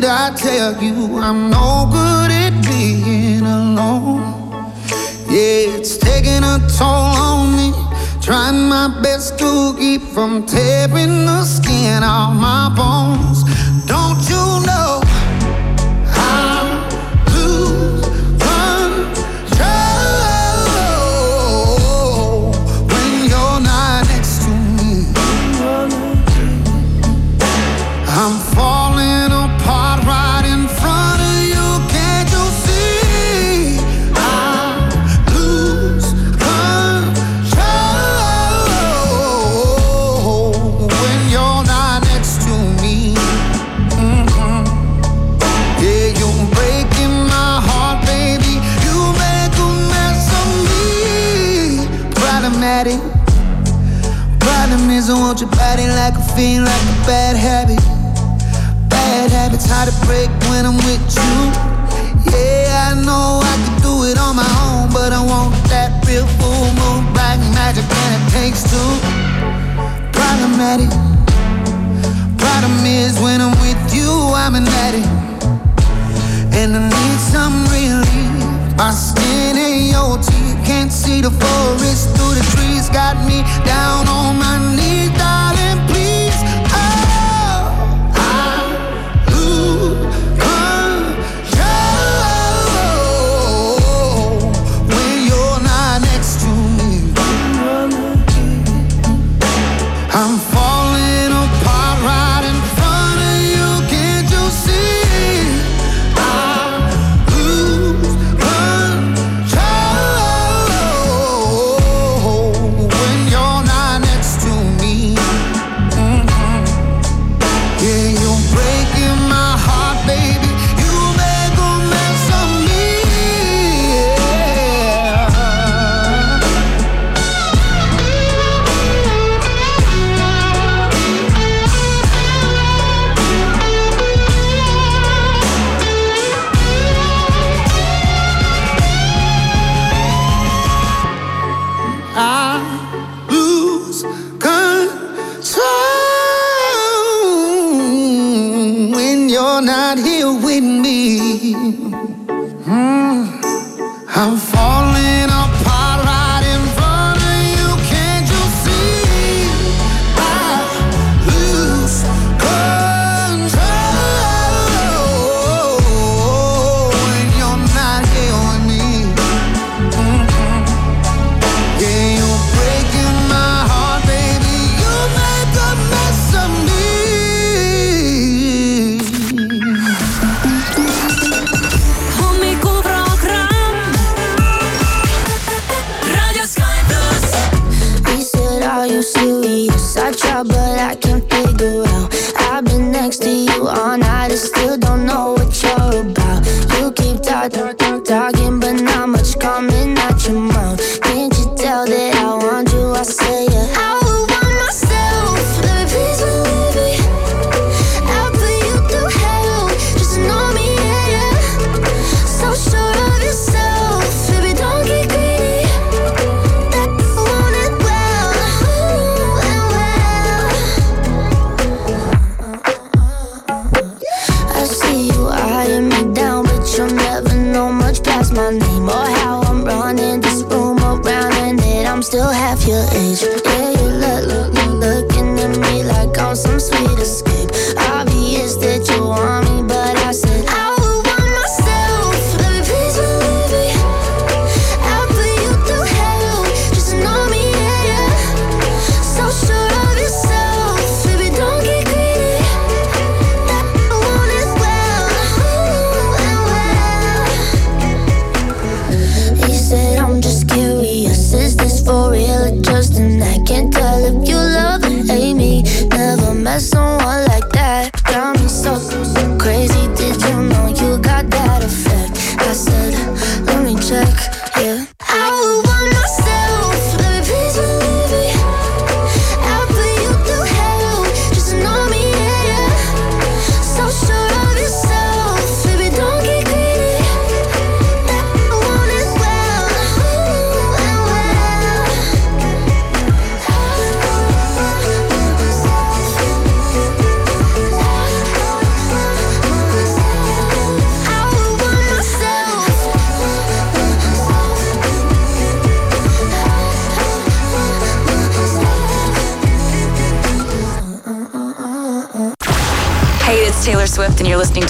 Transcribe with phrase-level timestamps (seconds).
[0.00, 4.22] did I tell you I'm no good at being alone?
[5.28, 7.72] Yeah, it's taking a toll on me.
[8.22, 13.49] Trying my best to keep from tearing the skin off my bones.
[56.40, 57.76] being like a bad habit.
[58.88, 61.36] Bad habits hard to break when I'm with you.
[62.32, 66.24] Yeah, I know I could do it on my own, but I want that real
[66.40, 68.90] full moon, black magic, and it takes two.
[70.16, 70.88] Problematic.
[72.40, 75.12] Problem is when I'm with you, I'm an addict,
[76.56, 78.32] and I need some relief.
[78.80, 82.88] My skin and your teeth, can't see the forest through the trees.
[82.88, 85.19] Got me down on my knees.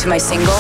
[0.01, 0.60] To my single.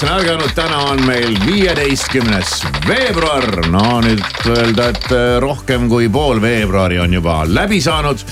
[0.00, 3.66] Kes on ärganud, täna on meil viieteistkümnes veebruar.
[3.68, 8.24] no nüüd öelda, et äh, rohkem kui pool veebruari on juba läbi saanud.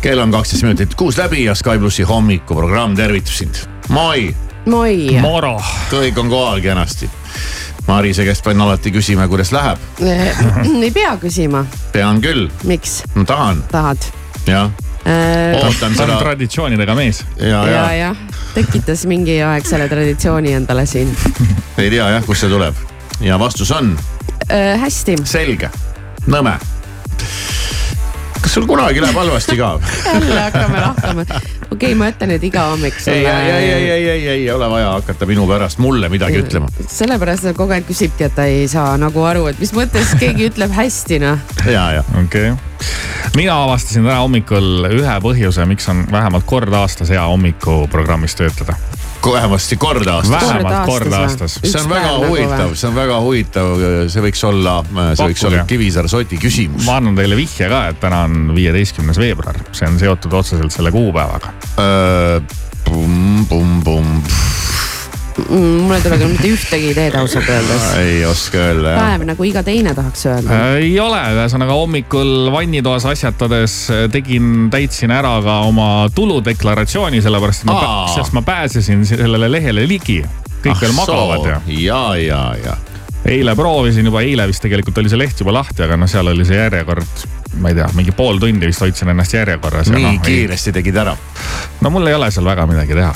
[0.00, 3.54] kell on kaksteist minutit kuus läbi ja Sky plussi hommikuprogramm tervitab sind.
[3.88, 4.34] moi.
[4.66, 5.20] moi.
[5.20, 5.60] Moro.
[5.90, 7.10] kõik on kohal kenasti.
[7.86, 9.78] Marise käest pean alati küsima, kuidas läheb.
[10.82, 11.66] ei pea küsima.
[11.92, 12.48] pean küll.
[12.64, 13.02] miks?
[13.14, 13.62] ma tahan.
[13.70, 14.10] tahad?
[14.46, 14.83] jah äh,.
[15.04, 16.18] Ootan seda.
[16.18, 17.24] traditsioonidega mees.
[17.36, 18.14] ja, ja, ja, ja
[18.54, 21.10] tekitas mingi aeg selle traditsiooni endale siin.
[21.82, 22.78] ei tea jah, kust see tuleb
[23.24, 23.94] ja vastus on
[24.48, 24.80] äh,.
[24.80, 25.18] hästi.
[25.28, 25.70] selge,
[26.26, 26.56] nõme
[28.44, 29.70] kas sul kunagi läheb halvasti ka
[30.14, 31.24] jälle hakkame lahkama.
[31.24, 33.16] okei okay,, ma ütlen nüüd iga hommik sulle.
[33.16, 36.68] ei, ei, ei, ei, ei, ei, ei ole vaja hakata minu pärast mulle midagi ütlema.
[36.88, 40.46] sellepärast ta kogu aeg küsibki, et ta ei saa nagu aru, et mis mõttes keegi
[40.50, 41.40] ütleb hästi noh.
[41.64, 42.04] ja, ja.
[42.20, 42.90] okei okay.
[43.38, 48.76] mina avastasin täna hommikul ühe põhjuse, miks on vähemalt kord aastas hea hommikuprogrammis töötada
[49.32, 50.30] vähemasti kord aastas.
[50.30, 51.58] vähemalt kord aastas.
[51.62, 53.74] see on väga nagu huvitav, see on väga huvitav,
[54.12, 54.76] see võiks olla,
[55.14, 56.84] see võiks olla Kivisaar Soti küsimus.
[56.86, 60.92] ma annan teile vihje ka, et täna on viieteistkümnes veebruar, see on seotud otseselt selle
[60.94, 61.54] kuupäevaga.
[62.84, 64.83] Pumm-pumm-pumm mm,.
[65.48, 67.86] Mulle ei tule küll mitte ühtegi ideed ausalt öeldes.
[67.98, 69.00] ei oska öelda jah.
[69.02, 70.76] päev nagu iga teine tahaks öelda äh,.
[70.84, 77.70] ei ole, ühesõnaga hommikul vannitoas asjatades äh, tegin, täitsin ära ka oma tuludeklaratsiooni, sellepärast et
[77.70, 77.78] ma,
[78.14, 80.20] sest ma pääsesin sellele lehele ligi.
[80.64, 81.60] kõik veel magavad ja.
[81.66, 82.76] ja, ja, ja.
[83.34, 86.46] eile proovisin juba, eile vist tegelikult oli see leht juba lahti, aga noh, seal oli
[86.46, 87.26] see järjekord
[87.58, 89.90] ma ei tea, mingi pool tundi vist hoidsin ennast järjekorras.
[89.90, 90.78] nii no, kiiresti ei...
[90.78, 91.18] tegid ära?
[91.82, 93.12] no mul ei ole seal väga midagi teha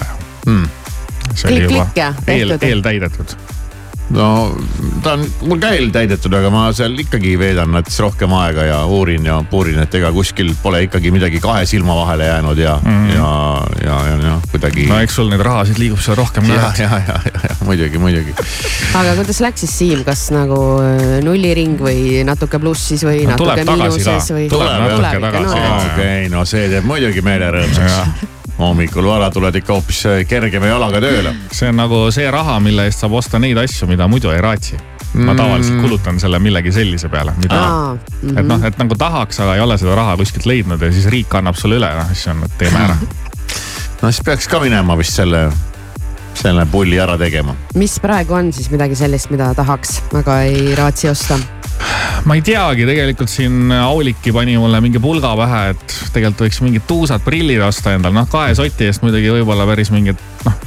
[0.49, 0.88] hmm
[1.35, 1.89] see oli juba
[2.27, 3.39] eel, eeltäidetud
[4.11, 4.57] no
[5.03, 9.27] ta on mul ka eeltäidetud, aga ma seal ikkagi veedan nats rohkem aega ja uurin
[9.29, 13.15] ja puurin, et ega kuskil pole ikkagi midagi kahe silma vahele jäänud ja mm, -hmm.
[13.15, 14.87] ja, ja, ja, ja kuidagi.
[14.89, 16.55] no eks sul neid rahasid liigub seal rohkem ka.
[16.55, 18.35] ja, ja, ja, ja, ja muidugi, muidugi.
[18.95, 23.69] aga kuidas läks siis Siim, kas nagu äh, nulliring või natuke plussis või no, natuke
[23.69, 24.49] miinuses või?
[24.49, 25.63] tuleb natuke tagasi.
[25.93, 31.01] okei, no see teeb muidugi meele rõõmsaks hommikul vara tuled ikka hoopis äh, kergema jalaga
[31.03, 31.35] tööle.
[31.53, 34.79] see on nagu see raha, mille eest saab osta neid asju, mida muidu ei raatsi.
[35.15, 35.37] ma mm.
[35.39, 37.99] tavaliselt kulutan selle millegi sellise peale, mida, mm
[38.29, 38.41] -hmm.
[38.41, 41.35] et noh, et nagu tahaks, aga ei ole seda raha kuskilt leidnud ja siis riik
[41.35, 42.97] annab sulle üle, noh siis on, et teeme ära.
[44.03, 45.49] no siis peaks ka minema vist selle,
[46.35, 47.57] selle pulli ära tegema.
[47.75, 51.39] mis praegu on siis midagi sellist, mida tahaks, aga ei raatsi osta?
[52.29, 56.89] Ma ei teagi, tegelikult siin Auliki pani mulle mingi pulga pähe, et tegelikult võiks mingid
[56.89, 60.67] tuusad prillid osta endale, noh kahe soti eest muidugi võib-olla päris mingit noh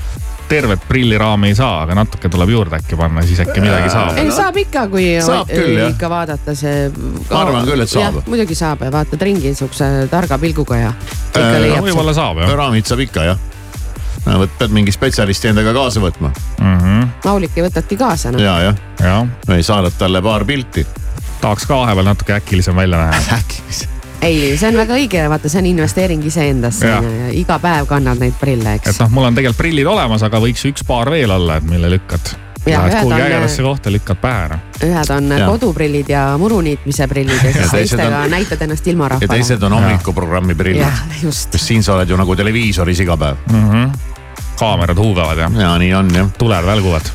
[0.51, 4.17] tervet prilliraami ei saa, aga natuke tuleb juurde äkki panna, siis äkki midagi saab.
[4.19, 6.89] ei saab ikka, kui saab küll, ikka vaadata see.
[7.29, 8.19] ma arvan küll, et saab.
[8.27, 10.91] muidugi saab ja vaatad ringi sihukese targa pilguga ja.
[11.39, 12.51] Äh, no, võib-olla saab jah.
[12.59, 13.47] raamid saab ikka jah
[14.25, 16.75] võt, pead mingi spetsialisti endaga kaasa võtma mm.
[16.81, 17.07] -hmm.
[17.31, 18.43] Auliki võtadki kaasa no..
[18.43, 19.21] ja, jah ja.
[19.47, 20.83] või saadad talle paar pilti
[21.41, 25.63] tahaks ka vahepeal natuke äkilisem välja näha äkilisem ei, see on väga õige, vaata, see
[25.63, 26.93] on investeering iseendasse
[27.37, 28.93] iga päev kannad neid prille, eks.
[28.93, 31.89] et noh, mul on tegelikult prillid olemas, aga võiks üks paar veel olla, et mille
[31.95, 32.33] lükkad.
[32.61, 34.57] Lähed kuhugi ägedasse kohta, lükkad pähe ära.
[34.85, 35.47] ühed on ja.
[35.49, 38.29] koduprillid ja muruniitmise prillid ja siis teistega on...
[38.35, 39.25] näitad ennast ilma rahvale.
[39.25, 41.01] ja teised on hommikuprogrammi prillid.
[41.23, 41.57] just.
[41.57, 43.65] siin sa oled ju nagu televiisoris iga päev mm.
[43.71, 44.13] -hmm.
[44.59, 45.49] kaamerad huugavad ja.
[45.57, 46.29] ja nii on jah.
[46.37, 47.09] tuled välguvad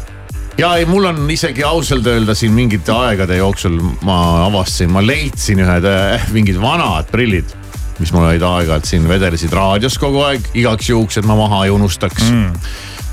[0.59, 5.61] ja ei, mul on isegi ausalt öelda siin mingite aegade jooksul ma avastasin, ma leidsin
[5.65, 7.53] ühed äh, mingid vanad prillid,
[8.01, 11.75] mis mul olid aeg-ajalt siin vedelesid raadios kogu aeg, igaks juhuks, et ma maha ei
[11.75, 12.67] unustaks mm.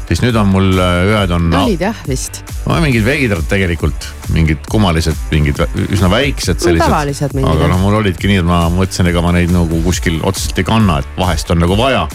[0.08, 1.52] siis nüüd on mul äh, ühed on.
[1.66, 2.44] olid jah vist.
[2.64, 5.60] no mingid veidrad tegelikult, mingid kummalised, mingid
[5.90, 6.88] üsna väiksed sellised.
[6.88, 7.52] tavalised mingid.
[7.52, 10.72] aga noh, mul olidki nii, et ma mõtlesin, ega ma neid nagu kuskil otseselt ei
[10.72, 12.08] kanna, et vahest on nagu vaja.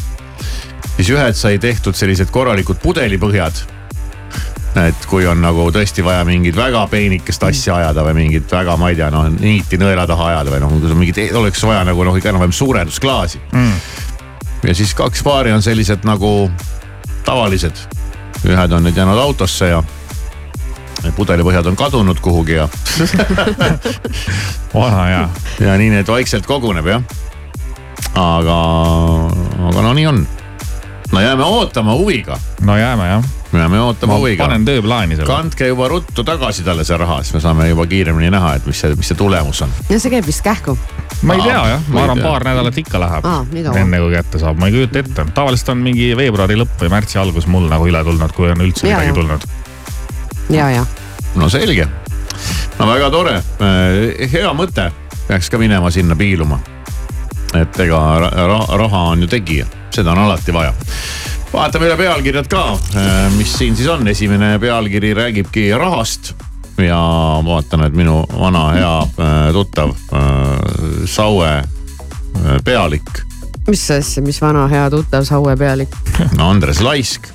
[0.97, 3.67] siis ühed sai tehtud sellised korralikud pudelipõhjad
[4.77, 8.91] et kui on nagu tõesti vaja mingit väga peenikest asja ajada või mingit väga, ma
[8.93, 12.33] ei tea, noh niiti nõela taha ajada või noh, mingit, oleks vaja nagu noh, ikka
[12.33, 13.79] enam-vähem suurendusklaasi mm..
[14.69, 16.51] ja siis kaks paari on sellised nagu
[17.25, 17.87] tavalised.
[18.47, 19.83] ühed on nüüd jäänud autosse ja
[21.17, 22.69] pudelipõhjad on kadunud kuhugi ja
[24.75, 25.25] vana hea.
[25.61, 27.03] ja nii need vaikselt koguneb jah.
[28.15, 28.61] aga,
[29.71, 30.23] aga no nii on.
[31.13, 32.39] no jääme ootama huviga.
[32.61, 34.45] no jääme jah me jääme ootama huviga.
[34.45, 35.27] panen tööplaani selle.
[35.27, 38.81] kandke juba ruttu tagasi talle see raha, siis me saame juba kiiremini näha, et mis
[38.81, 39.73] see, mis see tulemus on.
[39.89, 40.77] ja see käib vist kähku?
[41.23, 43.29] ma ei tea jah, ma arvan, paar nädalat ikka läheb.
[43.57, 47.21] enne kui kätte saab, ma ei kujuta ette, tavaliselt on mingi veebruari lõpp või märtsi
[47.23, 49.17] algus mul nagu üle tulnud, kui on üldse ja, midagi ja.
[49.17, 49.49] tulnud.
[50.53, 50.85] ja, ja.
[51.41, 51.89] no selge,
[52.79, 54.91] no väga tore, äh, hea mõte,
[55.29, 56.61] peaks ka minema sinna piiluma.
[57.57, 60.77] et ega raha, raha on ju tegija, seda on alati vaja
[61.53, 62.65] vaatame üle pealkirjad ka,
[63.37, 66.35] mis siin siis on, esimene pealkiri räägibki rahast
[66.79, 66.99] ja
[67.43, 68.93] ma vaatan, et minu vana hea
[69.53, 69.95] tuttav
[71.09, 71.51] Saue
[72.65, 73.25] pealik.
[73.69, 75.97] mis asja, mis vana hea tuttav Saue pealik?
[76.39, 77.31] no Andres Laisk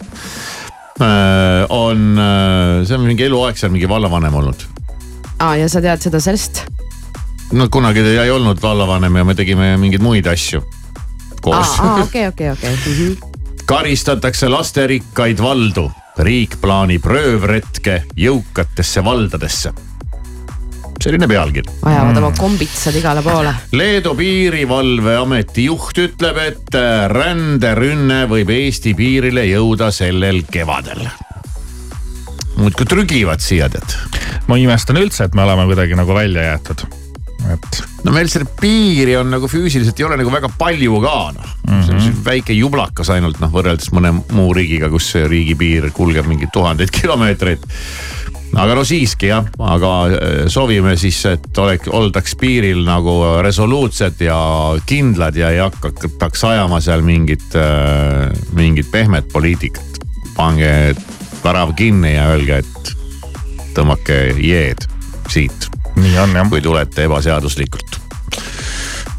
[1.69, 2.21] on,
[2.85, 4.63] see on mingi eluaeg seal mingi vallavanem olnud.
[5.39, 6.63] aa, ja sa tead seda sellest?
[7.53, 10.63] no kunagi ta ei olnud vallavanem ja me tegime mingeid muid asju
[11.43, 11.77] koos.
[12.05, 13.17] okei, okei, okei.
[13.73, 15.87] Karistatakse lasterikkaid valdu,
[16.21, 19.73] riik plaanib röövretke jõukatesse valdadesse
[21.01, 21.73] selline pealkiri.
[21.81, 22.19] ajavad mm.
[22.21, 23.55] oma kombitsad igale poole.
[23.73, 26.77] Leedu piirivalveameti juht ütleb, et
[27.11, 31.07] ränderünne võib Eesti piirile jõuda sellel kevadel.
[32.55, 33.97] muudkui trügivad siia tead.
[34.47, 36.85] ma imestan üldse, et me oleme kuidagi nagu välja jäetud
[37.53, 37.83] et.
[38.03, 41.71] no meil seda piiri on nagu füüsiliselt ei ole nagu väga palju ka noh mm
[41.71, 41.85] -hmm..
[41.85, 42.25] see on mhm.
[42.25, 47.65] väike jublakas ainult noh, võrreldes mõne muu riigiga, kus see riigipiir kulgeb mingeid tuhandeid kilomeetreid.
[48.55, 54.37] aga no siiski jah, aga äh, soovime siis, et oleks, oldaks piiril nagu resoluutsed ja
[54.85, 59.99] kindlad ja ei hakataks ajama seal mingit, äh, mingit pehmet poliitikat.
[60.35, 60.95] pange
[61.43, 62.93] värav kinni ja öelge, et
[63.75, 64.87] tõmmake jeed
[65.29, 65.67] siit.
[66.49, 67.99] Kui tulete ebaseaduslikult.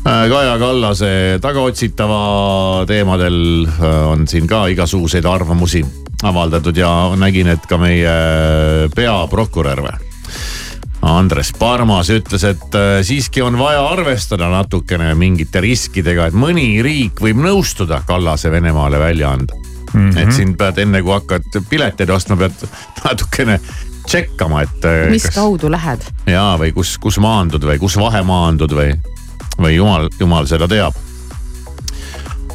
[0.04, 5.84] Äh, Kaja Kallase tagaotsitava teemadel äh, on siin ka igasuguseid arvamusi
[6.22, 8.12] avaldatud ja nägin, et ka meie
[8.94, 9.94] peaprokurör või
[11.04, 17.20] Andres Parmas ütles, et äh, siiski on vaja arvestada natukene mingite riskidega, et mõni riik
[17.24, 20.10] võib nõustuda Kallase Venemaale välja anda mm.
[20.10, 20.18] -hmm.
[20.20, 22.68] et siin pead enne kui hakkad pileteid ostma, pead
[23.04, 23.60] natukene
[24.06, 24.84] tšekkama, et.
[24.84, 26.04] Äh, mis kas, kaudu lähed?
[26.30, 28.92] ja, või kus, kus maandud või kus vahemaandud või,
[29.58, 30.96] või jumal, jumal seda teab.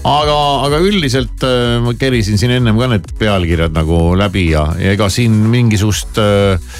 [0.04, 4.96] aga, aga üldiselt äh, ma kerisin siin ennem ka need pealkirjad nagu läbi ja, ja
[4.96, 6.72] ega siin mingisugust äh,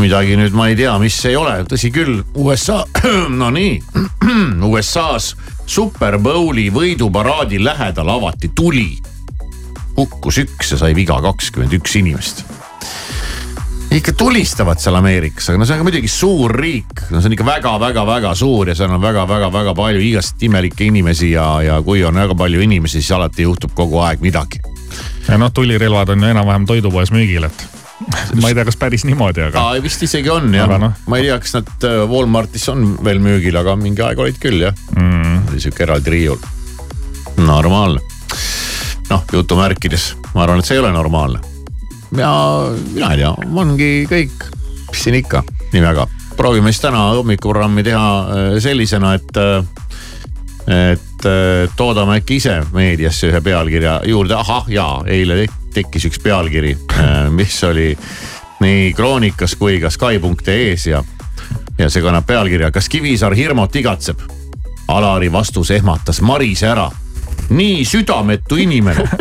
[0.00, 2.82] midagi nüüd ma ei tea, mis ei ole, tõsi küll, USA,
[3.40, 3.78] no nii,
[4.70, 8.90] USA-s Super Bowli võiduparaadi lähedal avati tuli.
[9.94, 12.42] hukkus üks ja sai viga kakskümmend üks inimest
[13.94, 17.46] ikka tulistavad seal Ameerikas, aga no see on muidugi suur riik, no see on ikka
[17.46, 22.34] väga-väga-väga suur ja seal on väga-väga-väga palju igast imelikke inimesi ja, ja kui on väga
[22.38, 24.58] palju inimesi, siis alati juhtub kogu aeg midagi.
[25.28, 27.66] ja noh, tulirelvad on ju enam-vähem toidupoes müügil, et
[28.42, 29.68] ma ei tea, kas päris niimoodi, aga.
[29.84, 30.90] vist isegi on jah, no.
[31.06, 34.66] ma ei tea, kas nad äh, Walmartis on veel müügil, aga mingi aeg olid küll
[34.66, 35.48] jah mm..
[35.52, 36.52] oli sihuke eraldi riiul.
[37.46, 38.02] normaalne.
[39.10, 41.53] noh, jutumärkides, ma arvan, et see ei ole normaalne
[42.16, 44.46] ja mina ei tea, ongi kõik,
[44.90, 46.06] mis siin ikka nii väga.
[46.36, 48.26] proovime siis täna hommikuprogrammi teha äh,
[48.58, 49.64] sellisena, et, äh,
[50.66, 56.76] et äh, toodame äkki ise meediasse ühe pealkirja juurde, ahah jaa, eile tekkis üks pealkiri,
[57.34, 57.96] mis oli
[58.62, 61.02] nii Kroonikas kui ka Sky.ee-s ja,
[61.78, 64.20] ja see kannab pealkirja, kas Kivisaar hirmut igatseb?
[64.88, 66.90] Alari vastus ehmatas Marise ära.
[67.50, 69.08] nii südametu inimene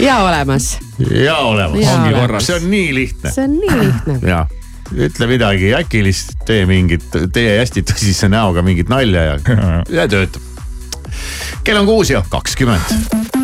[0.00, 0.78] ja olemas.
[1.24, 3.32] ja olemas, ongi korras, see on nii lihtne.
[3.32, 4.18] see on nii lihtne.
[4.32, 4.42] ja,
[4.96, 9.38] ütle midagi äkilist, tee mingit, tee hästi tõsise näoga mingit nalja ja,
[10.00, 10.42] ja töötab.
[11.64, 13.34] kell on kuus ja kakskümmend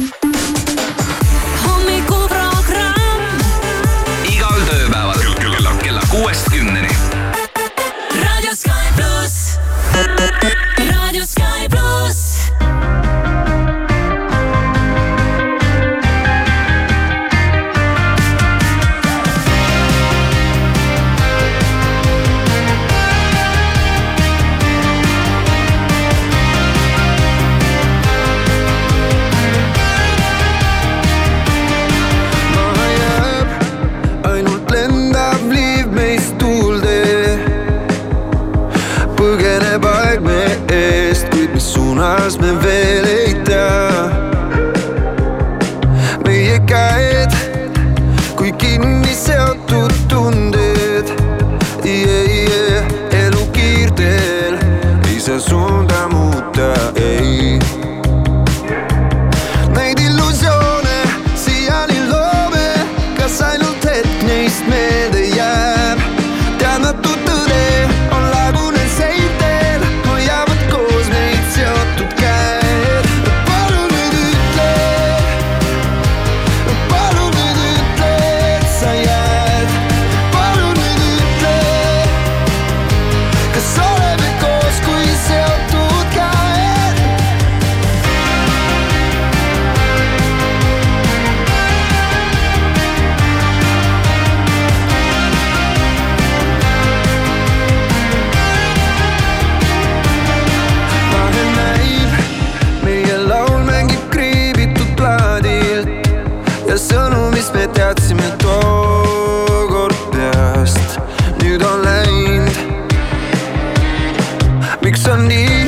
[115.13, 115.67] on nii,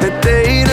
[0.00, 0.65] me teineteist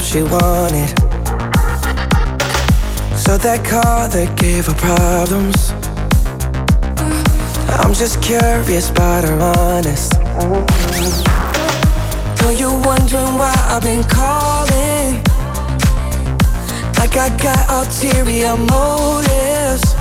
[0.00, 0.88] she wanted?
[3.16, 5.72] So that car that gave her problems.
[7.80, 10.12] I'm just curious about her honest.
[12.40, 15.22] Know you wondering why I've been calling?
[16.96, 19.94] Like I got ulterior motives.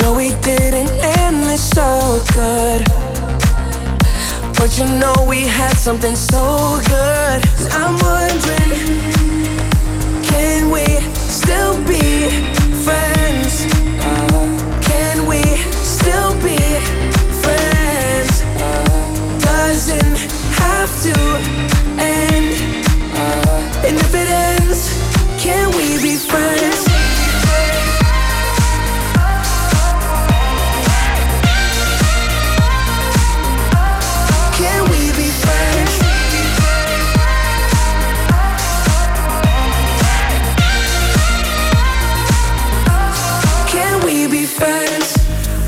[0.00, 3.07] No, we didn't end this so good.
[4.58, 7.40] But you know we had something so good.
[7.72, 8.74] I'm wondering,
[10.24, 12.28] can we still be
[12.82, 13.64] friends?
[14.02, 15.42] Uh, can we
[15.84, 16.58] still be
[17.40, 18.42] friends?
[18.58, 20.18] Uh, doesn't
[20.58, 21.14] have to
[22.02, 22.50] end.
[23.14, 24.90] Uh, and if it ends,
[25.40, 26.87] can we be friends?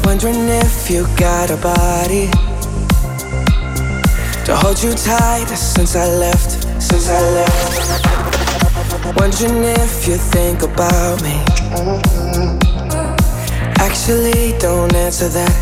[0.05, 2.27] Wondering if you got a body
[4.45, 6.51] to hold you tight since I left.
[6.83, 8.07] Since I left.
[9.17, 11.37] Wondering if you think about me.
[13.79, 15.57] Actually, don't answer that.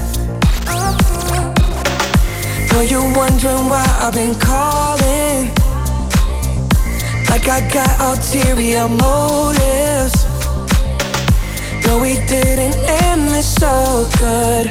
[2.72, 5.52] Know you're wondering why I've been calling.
[7.28, 9.77] Like I got ulterior motives.
[11.88, 14.68] No, we didn't end this so good.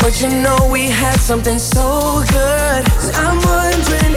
[0.00, 2.82] But you know we had something so good.
[3.14, 4.14] I'm wondering,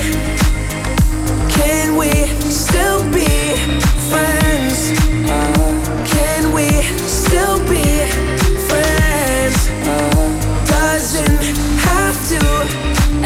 [1.47, 2.09] can we
[2.49, 3.29] still be
[4.09, 4.77] friends?
[6.13, 6.67] Can we
[7.05, 7.85] still be
[8.69, 9.69] friends?
[10.67, 11.41] Doesn't
[11.89, 12.41] have to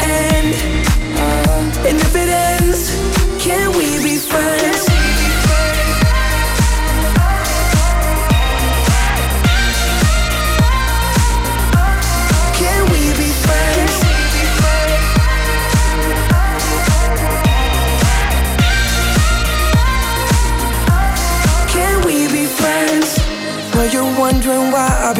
[0.04, 0.54] end.
[1.88, 2.82] And if it ends,
[3.42, 4.93] can we be friends?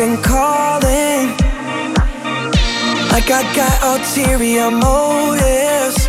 [0.05, 1.27] Been calling.
[3.13, 6.01] Like I got ulterior motives.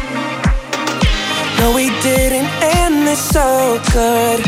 [1.60, 2.50] No, we didn't
[2.82, 4.40] end this so good.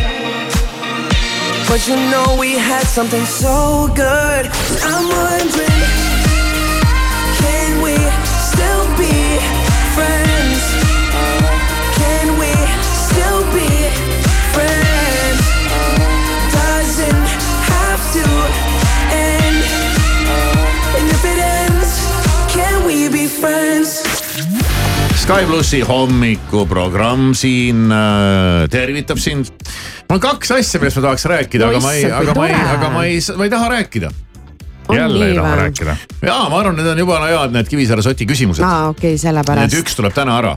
[1.70, 4.44] But you know we had something so good.
[4.92, 5.67] I'm wondering,
[25.18, 29.46] Sky plussi hommikuprogramm siin äh, tervitab sind.
[30.10, 32.90] mul on kaks asja, millest ma tahaks rääkida, aga ma ei, aga ma ei, aga
[32.94, 34.10] ma ei, ma ei taha rääkida.
[34.96, 35.60] jälle ei taha või?
[35.62, 35.96] rääkida.
[36.26, 38.64] ja ma arvan, need on jubala head need Kivisaare soti küsimused.
[38.64, 39.78] aa, okei okay,, Need sellepärast.
[39.84, 40.56] üks tuleb täna ära.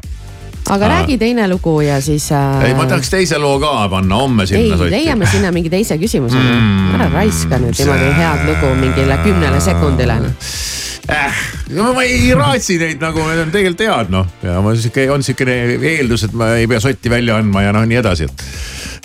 [0.70, 0.92] aga Aa.
[0.94, 2.64] räägi teine lugu ja siis äh....
[2.70, 4.90] ei, ma tahaks teise loo ka panna homme ei sinna, sotti.
[4.96, 9.60] leiame sinna mingi teise küsimuse Mm, ära raiska nüüd see- niimoodi head lugu mingile kümnele
[9.60, 10.20] sekundile.
[11.10, 11.40] äh,.
[11.76, 15.24] no ma ei raatsi neid nagu, need on tegelikult head noh ja ma sihuke on
[15.26, 18.44] siukene eeldus, et ma ei pea sotti välja andma ja noh, nii edasi, et.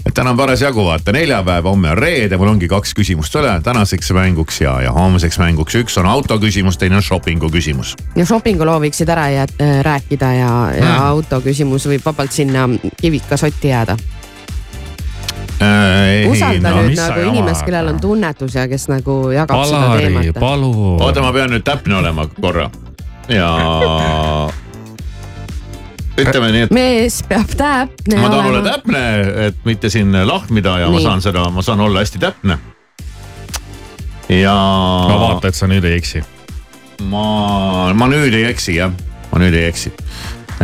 [0.05, 4.11] et täna on parasjagu vaata neljapäev, homme on reede, mul ongi kaks küsimust üle tänaseks
[4.15, 5.75] mänguks ja, ja homseks mänguks.
[5.81, 7.95] üks on auto küsimus, teine on shopping'u küsimus.
[8.15, 11.01] ja shopping'u loo võiksid ära jät-, rääkida ja, ja Mm.
[11.01, 12.67] auto küsimus võib vabalt sinna
[13.01, 13.97] kivika sotti jääda.
[15.55, 20.09] Äh, usalda no nüüd nagu inimest, kellel on tunnetus ja kes nagu jagab seda Alari,
[20.09, 20.39] teemat.
[20.41, 20.97] palun.
[20.99, 22.65] oota, ma pean nüüd täpne olema korra
[23.31, 23.47] ja
[26.19, 28.75] ütleme nii, et mees peab täpne ma tahan olla olema.
[28.75, 29.05] täpne,
[29.47, 31.07] et mitte siin lahmida ja ma Nii.
[31.07, 32.59] saan seda, ma saan olla hästi täpne.
[34.35, 34.59] ja
[35.07, 36.23] no vaata, et sa nüüd ei eksi.
[37.07, 37.25] ma,
[37.95, 38.91] ma nüüd ei eksi jah,
[39.31, 39.95] ma nüüd ei eksi.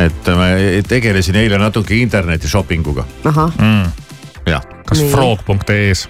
[0.04, 0.52] et ma
[0.88, 3.56] tegelesin eile natuke interneti shopping uga, ahah,
[4.48, 4.64] jah.
[4.88, 6.08] kas frog.ee-s?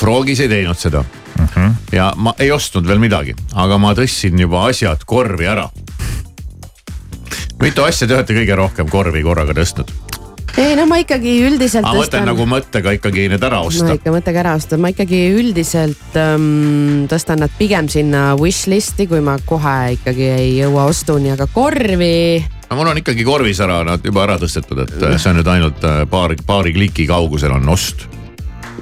[0.00, 1.04] Frogis ei teinud seda
[1.34, 1.70] Mhm.
[1.92, 5.68] ja ma ei ostnud veel midagi, aga ma tõstsin juba asjad korvi ära.
[7.60, 9.90] mitu asja te olete kõige rohkem korvi korraga tõstnud?
[10.60, 13.94] Ei no ma ikkagi üldiselt ma mõtlen nagu mõttega ikkagi need ära no osta.
[13.96, 19.22] ikka mõttega ära osta, ma ikkagi üldiselt ähm, tõstan nad pigem sinna wish list'i, kui
[19.24, 22.44] ma kohe ikkagi ei jõua ostuni, aga korvi.
[22.70, 25.88] no mul on ikkagi korvis ära nad juba ära tõstetud, et see on nüüd ainult
[25.88, 28.06] äh, paari, paari kliki kaugusel on ost.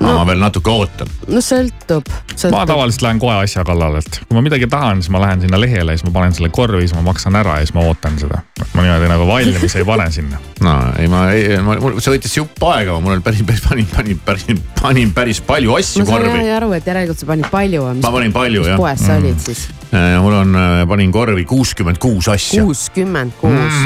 [0.00, 1.10] Aga ma veel natuke ootan.
[1.28, 2.58] no sõltub, ma sõltub..
[2.70, 5.96] tavaliselt lähen kohe asja kallale, et kui ma midagi tahan, siis ma lähen sinna lehele,
[5.96, 8.42] siis ma panen selle korvi, siis ma maksan ära ja siis ma ootan seda.
[8.72, 10.40] ma niimoodi nagu valmis ei pane sinna.
[10.66, 14.20] no ei, ma ei, ma, see võttis jupp aega, mul oli päris, päris panin, panin
[14.26, 14.46] päris,
[14.80, 16.50] panin päris palju asju ma saan korvi.
[16.58, 17.86] aru, et järelikult sa panid palju.
[18.02, 18.80] ma panin palju jah.
[18.80, 19.66] poes sa olid siis?
[19.92, 22.64] mul on, panin korvi kuuskümmend kuus asja.
[22.64, 23.82] kuuskümmend kuus.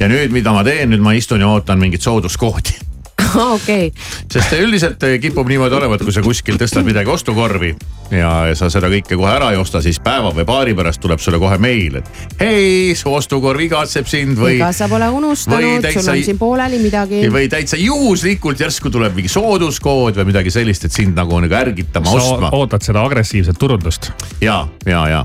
[0.00, 2.82] ja nüüd, mida ma teen, nüüd ma istun ja ootan mingit sooduskoodi.
[3.56, 3.90] okei,
[4.32, 7.72] sest üldiselt kipub niimoodi olema, et kui sa kuskil tõstad midagi ostukorvi
[8.12, 11.40] ja sa seda kõike kohe ära ei osta, siis päeva või paari pärast tuleb sulle
[11.42, 16.12] kohe meil, et hei, su ostukorv igatseb sind või ega sa pole unustanud, täitsa sul
[16.12, 17.22] on ei- siin pooleli midagi.
[17.32, 22.06] või täitsa juhuslikult järsku tuleb mingi sooduskood või midagi sellist, et sind nagu nagu ärgitama
[22.12, 22.50] sa ostma.
[22.52, 24.12] ootad seda agressiivset turundust.
[24.40, 25.24] ja, ja, ja,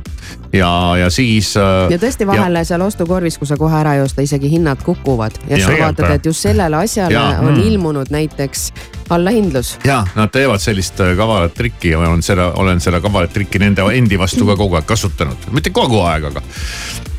[0.54, 0.72] ja,
[1.04, 1.54] ja siis.
[1.56, 5.58] ja tõesti vahele seal ostukorvis, kui sa kohe ära ei osta, isegi hinnad kukuvad ja
[5.62, 5.68] Ja.
[5.68, 7.28] sa vaatad, et just sellele asjale Ja.
[7.40, 7.62] on Mm.
[7.82, 8.74] Ilmunud näiteks
[9.10, 9.80] allahindlus.
[9.86, 13.60] ja nad teevad sellist äh, kavalat trikki ja ma olen seda, olen seda kavalat trikki
[13.60, 16.44] nende endi vastu ka kogu aeg kasutanud, mitte kogu aeg, aga.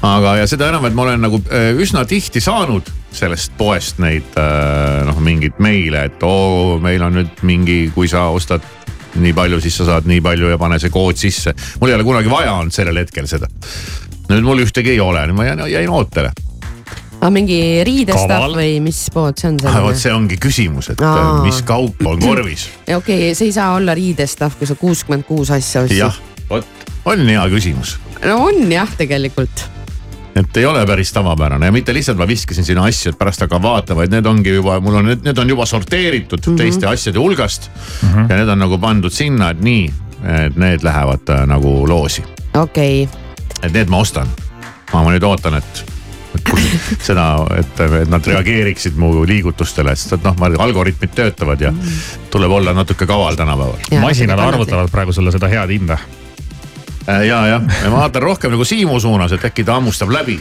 [0.07, 4.39] aga, ja seda enam, et ma olen nagu äh, üsna tihti saanud sellest poest neid
[4.39, 8.63] äh, noh, mingeid meile, et oo, meil on nüüd mingi, kui sa ostad
[9.19, 11.57] nii palju, siis sa saad nii palju ja pane see kood sisse.
[11.81, 13.51] mul ei ole kunagi vaja olnud sellel hetkel seda.
[14.31, 16.31] nüüd mul ühtegi ei ole, nüüd ma jäin, jäin ootele.
[17.23, 18.57] Aga mingi riidestaff Kaval.
[18.59, 20.03] või mis pood see on Ah, vot selline?
[20.03, 21.43] see ongi küsimus, et Aa.
[21.47, 25.55] mis kaup on korvis okei okay,, see ei saa olla riidestaff, kui sa kuuskümmend kuus
[25.55, 26.19] asja ostsid jah.,
[26.51, 26.67] vot
[27.05, 29.65] on hea küsimus no on jah, tegelikult.
[30.35, 33.63] et ei ole päris tavapärane ja mitte lihtsalt ma viskasin sinna asju, et pärast hakkan
[33.63, 36.59] vaatama, vaid need ongi juba, mul on, need on juba sorteeritud mm -hmm.
[36.59, 38.09] teiste asjade hulgast mm.
[38.09, 38.31] -hmm.
[38.31, 39.93] ja need on nagu pandud sinna, et nii,
[40.47, 43.21] et need lähevad äh, nagu loosi, okei okay.,
[43.63, 44.27] et need ma ostan.
[44.93, 45.92] ma, nüüd ootan, et,
[47.09, 47.27] seda,
[47.59, 51.73] et, et nad reageeriksid mu liigutustele, sest et noh, algoritmid töötavad ja
[52.33, 54.01] tuleb olla natuke kaval tänapäeval.
[54.01, 55.99] masinad arvutavad praegu sulle seda head hinda.
[57.07, 60.41] ja, ja, ja ma vaatan rohkem nagu Siimu suunas, et äkki ta hammustab läbi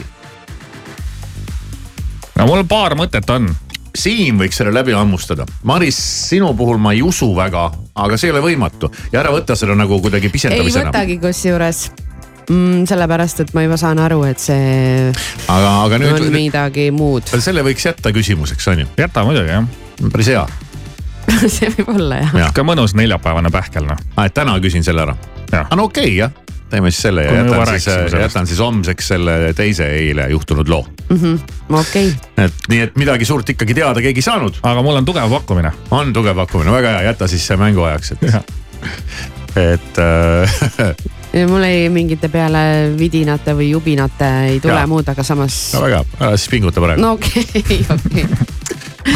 [2.38, 3.50] no mul paar mõtet on.
[3.92, 5.44] Siim võiks selle läbi hammustada.
[5.68, 5.98] Maris,
[6.30, 9.76] sinu puhul ma ei usu väga, aga see ei ole võimatu ja ära võta seda
[9.76, 10.88] nagu kuidagi ei pisendamisena.
[10.88, 11.84] võtagi kusjuures
[12.48, 12.84] mm,.
[12.88, 17.32] sellepärast, et ma juba saan aru, et see aga, aga on nüüd, midagi muud.
[17.38, 19.66] selle võiks jätta küsimuseks, on ju, jäta muidugi jah.
[20.08, 20.44] päris hea.
[21.56, 22.36] see võib olla jah.
[22.38, 24.00] sihuke mõnus neljapäevane pähkel noh.
[24.24, 25.16] et täna küsin selle ära.
[25.52, 25.66] Jah.
[25.66, 26.32] aga no okei okay, jah,
[26.72, 28.18] teeme siis selle ja jätan siis sellest.
[28.24, 30.86] jätan siis homseks selle teise eile juhtunud loo.
[31.68, 34.60] okei, et nii, et midagi suurt ikkagi teada keegi ei saanud.
[34.62, 35.72] aga mul on tugev pakkumine.
[35.90, 38.22] on tugev pakkumine, väga hea, jäta siis see mängu ajaks, et,
[39.72, 40.94] et äh,
[41.48, 44.88] mul ei mingite peale vidinate või jubinate ei tule Jaa.
[44.90, 45.58] muud, aga samas.
[45.76, 48.26] no väga ära siis pinguta praegu no., okei, okei.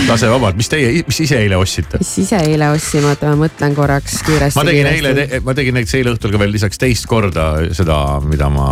[0.09, 2.01] lase vabalt, mis teie, mis ise eile ostsite?
[2.03, 4.59] mis ise eile ostsin, oota ma mõtlen korraks kiiresti.
[4.59, 8.49] ma tegin eile, ma tegin näiteks eile õhtul ka veel lisaks teist korda seda, mida
[8.53, 8.71] ma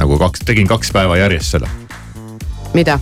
[0.00, 1.70] nagu kaks, tegin kaks päeva järjest seda.
[2.74, 2.98] mida?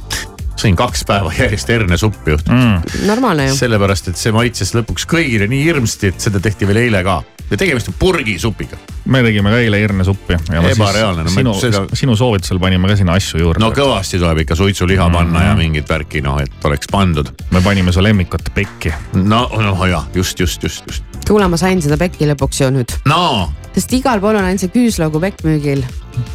[0.62, 3.06] sõin kaks päeva järjest hernesuppi õhtul mm..
[3.08, 3.58] normaalne ju.
[3.58, 7.22] sellepärast, et see maitses lõpuks kõigile nii hirmsasti, et seda tehti veel eile ka.
[7.50, 8.78] ja tegemist on purgisupiga.
[9.04, 10.36] Me tegime ka eile hernesuppi.
[10.72, 13.72] Ebareaalne, no me sinu seda-, sinu soovitusel panime ka sinna asju juurde no.
[13.74, 15.16] kõvasti tuleb ikka suitsuliha Mhm.
[15.16, 17.32] panna ja mingit värki noh, et oleks pandud.
[17.50, 18.92] me panime su lemmikut pekki.
[19.14, 21.02] no, noh jah, just, just, just, just.
[21.26, 24.68] kuule, ma sain seda pekki lõpuks ju nüüd, no sest igal pool on ainult see
[24.68, 25.82] küüslaugu pekk müügil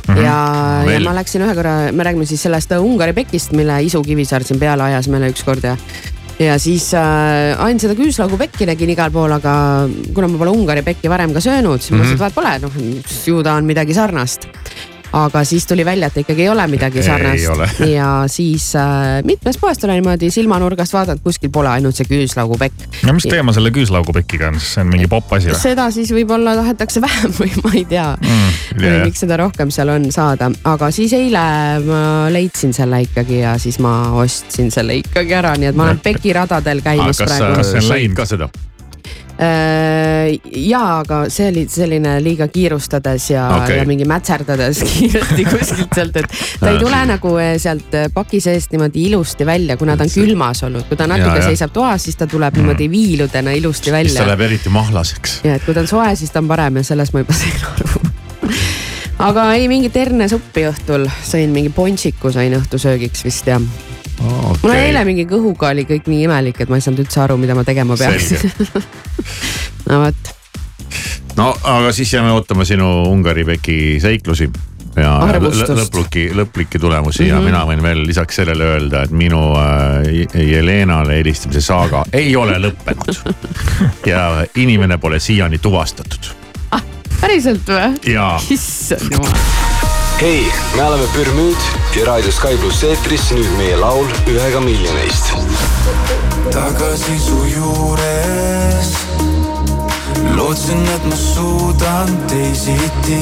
[0.10, 0.38] ja, ja
[0.88, 1.04] Veel.
[1.06, 4.84] ma läksin ühe korra, me räägime siis sellest Ungari pekist, mille Isu Kivisaar siin peale
[4.84, 5.76] ajas meile ükskord ja
[6.42, 9.54] ja siis äh, ainult seda küüslaugu pekki nägin igal pool, aga
[10.14, 12.78] kuna ma pole Ungari pekki varem ka söönud, siis ma mõtlesin, et vaat pole, noh
[13.28, 14.50] ju ta on midagi sarnast.
[15.14, 19.84] Aga siis tuli välja, et ikkagi ei ole midagi sarnast ja siis äh, mitmest poest
[19.84, 22.88] olen niimoodi silmanurgast vaadanud, kuskil pole ainult see küüslaugu pekk.
[23.08, 25.60] no mis teema selle küüslaugu pekiga on, siis see on mingi popp asi või?
[25.62, 29.04] seda siis võib-olla tahetakse vähem või ma ei tea Mm, jah.
[29.06, 31.44] miks seda rohkem seal on saada, aga siis eile
[31.86, 32.02] ma
[32.34, 36.82] leidsin selle ikkagi ja siis ma ostsin selle ikkagi ära, nii et ma olen pekiradadel
[36.86, 37.62] käimas kas sa praegu.
[37.62, 38.18] Kas see on läinud?
[38.18, 38.50] ka seda?
[39.38, 43.78] ja, aga see oli selline liiga kiirustades ja okay.
[43.78, 48.42] ja mingi mätserdades kiiresti kuskilt sealt, et ta ei tule nagu eh, sealt eh, paki
[48.44, 51.50] seest niimoodi ilusti välja, kuna ta on külmas olnud, kui ta natuke Ja, ja.
[51.52, 55.42] seisab toas, siis ta tuleb niimoodi viiludena ilusti siis ta välja läheb eriti mahlaseks.
[55.44, 57.68] ja et kui ta on soe, siis ta on parem ja sellest ma juba sain
[57.74, 58.08] aru.
[59.28, 63.62] aga ei mingit hernesuppi õhtul, sõin mingi pontsiku sain õhtusöögiks vist ja
[64.22, 64.88] mul okay.
[64.88, 67.66] eile mingi kõhuga oli kõik nii imelik, et ma ei saanud üldse aru, mida ma
[67.68, 68.34] tegema peaks.
[69.90, 70.32] no vot,
[71.38, 74.50] no aga siis jääme ootama sinu Ungari peki seiklusi
[74.98, 75.70] ja Arvustust.
[75.70, 77.30] lõ- lõpliki, lõplikke tulemusi mm -hmm.
[77.30, 77.46] ja Mhm.
[77.46, 83.22] mina võin veel lisaks sellele öelda, et minu äh, Jelenale helistamise saaga ei ole lõppenud.
[84.14, 86.34] ja inimene pole siiani tuvastatud
[87.22, 88.14] päriselt või?
[88.54, 89.66] issand jumal.
[90.22, 91.58] hei, me oleme Pürmüüd
[91.96, 95.34] ja Raadio Sky pluss eetris nüüd meie laul ühega miljonist.
[96.52, 98.90] tagasi su juures.
[100.36, 103.22] lootsin, et ma suudan teisiti,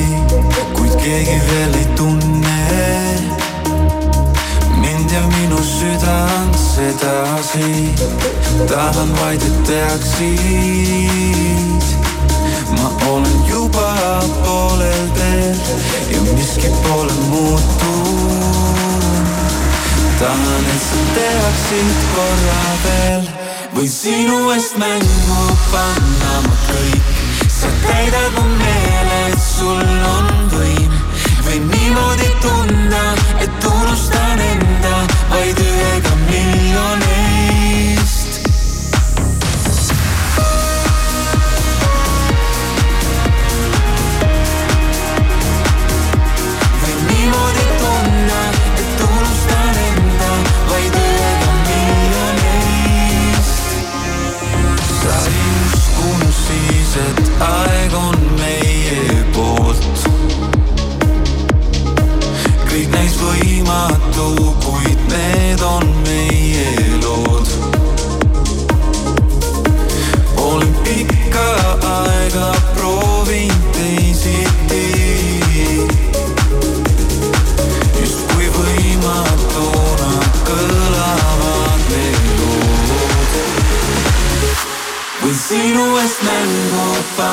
[0.74, 2.64] kuid keegi veel ei tunne
[4.80, 7.92] mind ja minu südant sedasi.
[8.72, 10.24] tahan vaid, et teaksid,
[12.78, 13.40] ma olen
[13.76, 15.58] juba poolel teel
[16.12, 18.36] ja miski pole muutunud
[20.20, 23.28] tahan, et sa teaksid korra veel
[23.76, 27.14] või sinu eest mängu panna ma kõik.
[27.52, 29.84] sa täidad mu meele, et sul
[30.16, 30.98] on võim
[31.46, 33.06] või niimoodi tunda,
[33.44, 34.98] et unustan enda
[35.36, 37.35] vaid ühega miljonist.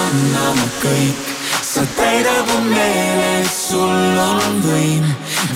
[0.02, 1.18] Panna ma kõik,
[1.62, 5.04] sa täidad mu meele, et sul on võim.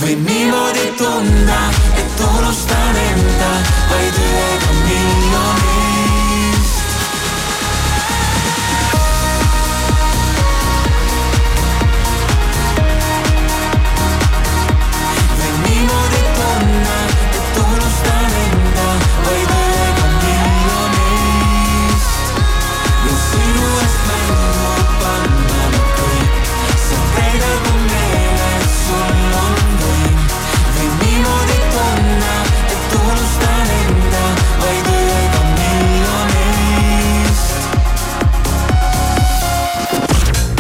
[0.03, 1.63] võin niimoodi tunda,
[2.03, 3.55] et unustan enda
[3.91, 5.76] vaid ühega miljonist.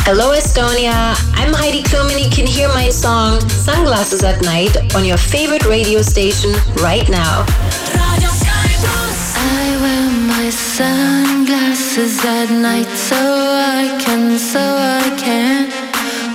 [0.09, 1.19] Hello, Estonia.
[1.35, 5.67] I'm Heidi Klum, and you can hear my song Sunglasses at Night on your favorite
[5.67, 7.45] radio station right now.
[7.91, 9.35] Radio Sky Plus.
[9.35, 15.73] I wear my sunglasses at night so I can, so I can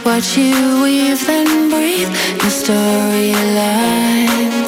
[0.04, 2.12] watch you weave and breathe
[2.44, 4.61] your storylines.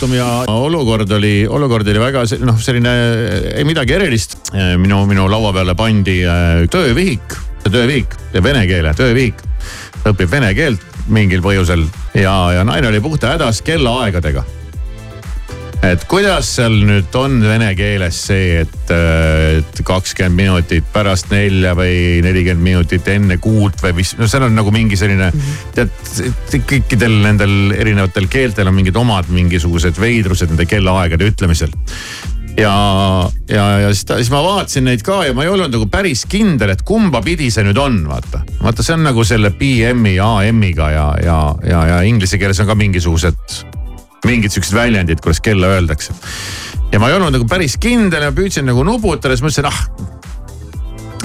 [0.00, 2.92] Vahejuhtum ja olukord oli, olukord oli väga noh, selline
[3.54, 4.38] ei midagi erilist.
[4.78, 7.34] minu, minu laua peale pandi äh, töövihik,
[7.70, 9.42] töövihik vene keele töövihik.
[10.04, 11.84] õpib vene keelt mingil põhjusel
[12.14, 14.44] ja, ja naine oli puhta hädas kellaaegadega
[15.86, 22.20] et kuidas seal nüüd on vene keeles see, et, et kakskümmend minutit pärast nelja või
[22.24, 25.30] nelikümmend minutit enne kuut või mis, no seal on nagu mingi selline
[25.76, 25.94] tead,
[26.68, 31.72] kõikidel nendel erinevatel keeltel on mingid omad mingisugused veidrused nende kellaaegade ütlemisel.
[32.60, 32.76] ja,
[33.48, 36.26] ja, ja siis, ta, siis ma vaatasin neid ka ja ma ei olnud nagu päris
[36.28, 38.44] kindel, et kumba pidi see nüüd on, vaata.
[38.60, 42.68] vaata, see on nagu selle PM-i ja AM-iga ja, ja, ja, ja inglise keeles on
[42.68, 43.79] ka mingisugused
[44.30, 46.14] mingid siuksed väljendid, kuidas kella öeldakse.
[46.92, 49.82] ja ma ei olnud nagu päris kindel ja püüdsin nagu nuputada, siis mõtlesin, ah.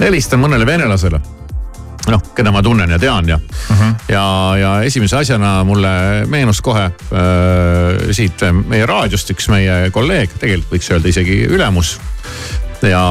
[0.00, 1.20] helistan mõnele venelasele.
[2.06, 3.94] noh, keda ma tunnen ja tean ja uh, -huh.
[4.08, 4.26] ja,
[4.60, 5.88] ja esimese asjana mulle
[6.26, 11.96] meenus kohe äh, siit meie raadiost üks meie kolleeg, tegelikult võiks öelda isegi ülemus
[12.82, 13.02] ja,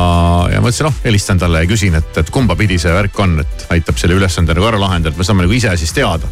[0.51, 3.65] ja mõtlesin, noh helistan talle ja küsin, et, et kumba pidi see värk on, et
[3.73, 6.29] aitab selle ülesande nagu ära lahendada, et me saame nagu ise siis teada.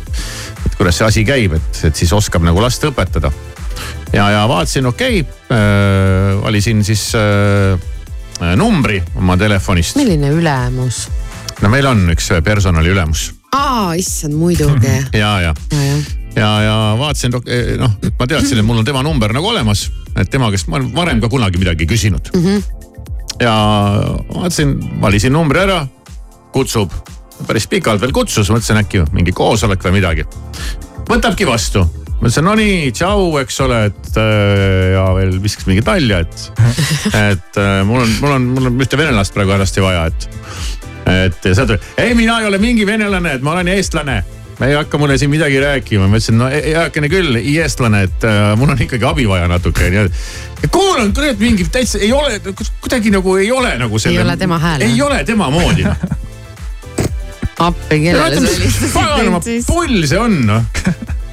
[0.65, 3.31] et kuidas see asi käib, et, et siis oskab nagu last õpetada.
[4.13, 7.79] Ja, ja vaatasin, okei okay, äh,, valisin siis äh,
[8.55, 9.95] numbri oma telefonist.
[9.95, 11.07] milline ülemus?
[11.61, 14.87] no meil on üks personaliülemus aa, issand muidugi.
[15.23, 15.97] ja, ja, ja,
[16.35, 17.33] ja, ja vaatasin,
[17.79, 19.87] noh, et ma teadsin, et mul on tema number nagu olemas,
[20.17, 22.45] et tema käest ma olen varem ka kunagi midagi küsinud mm.
[22.45, 22.63] -hmm.
[23.41, 23.55] ja
[24.33, 25.83] vaatasin, valisin numbri ära,
[26.53, 26.93] kutsub,
[27.47, 30.25] päris pikalt veel kutsus, mõtlesin äkki mingi koosolek või midagi.
[31.09, 31.85] võtabki vastu,
[32.23, 36.45] mõtlesin no nii, tšau, eks ole, et äh, ja veel viskas mingit nalja, et,
[37.31, 40.29] et äh, mul on, mul on, mul on ühte venelast praegu hädasti vaja, et
[41.03, 44.21] et ja sealt tuli, ei mina ei ole mingi venelane, et ma olen eestlane.
[44.63, 48.71] ei hakka mulle siin midagi rääkima, ma ütlesin, no heakene küll, eestlane, et äh, mul
[48.71, 50.67] on ikkagi abi vaja natuke, nii et.
[50.71, 52.39] kuulan, kurat mingi täitsa ei ole,
[52.79, 54.21] kuidagi nagu ei ole nagu selle.
[54.21, 54.87] ei ole tema hääl.
[54.87, 56.07] ei ole tema moodi noh
[57.67, 60.63] appi, kellele sa helistasid paganama pull see on noh.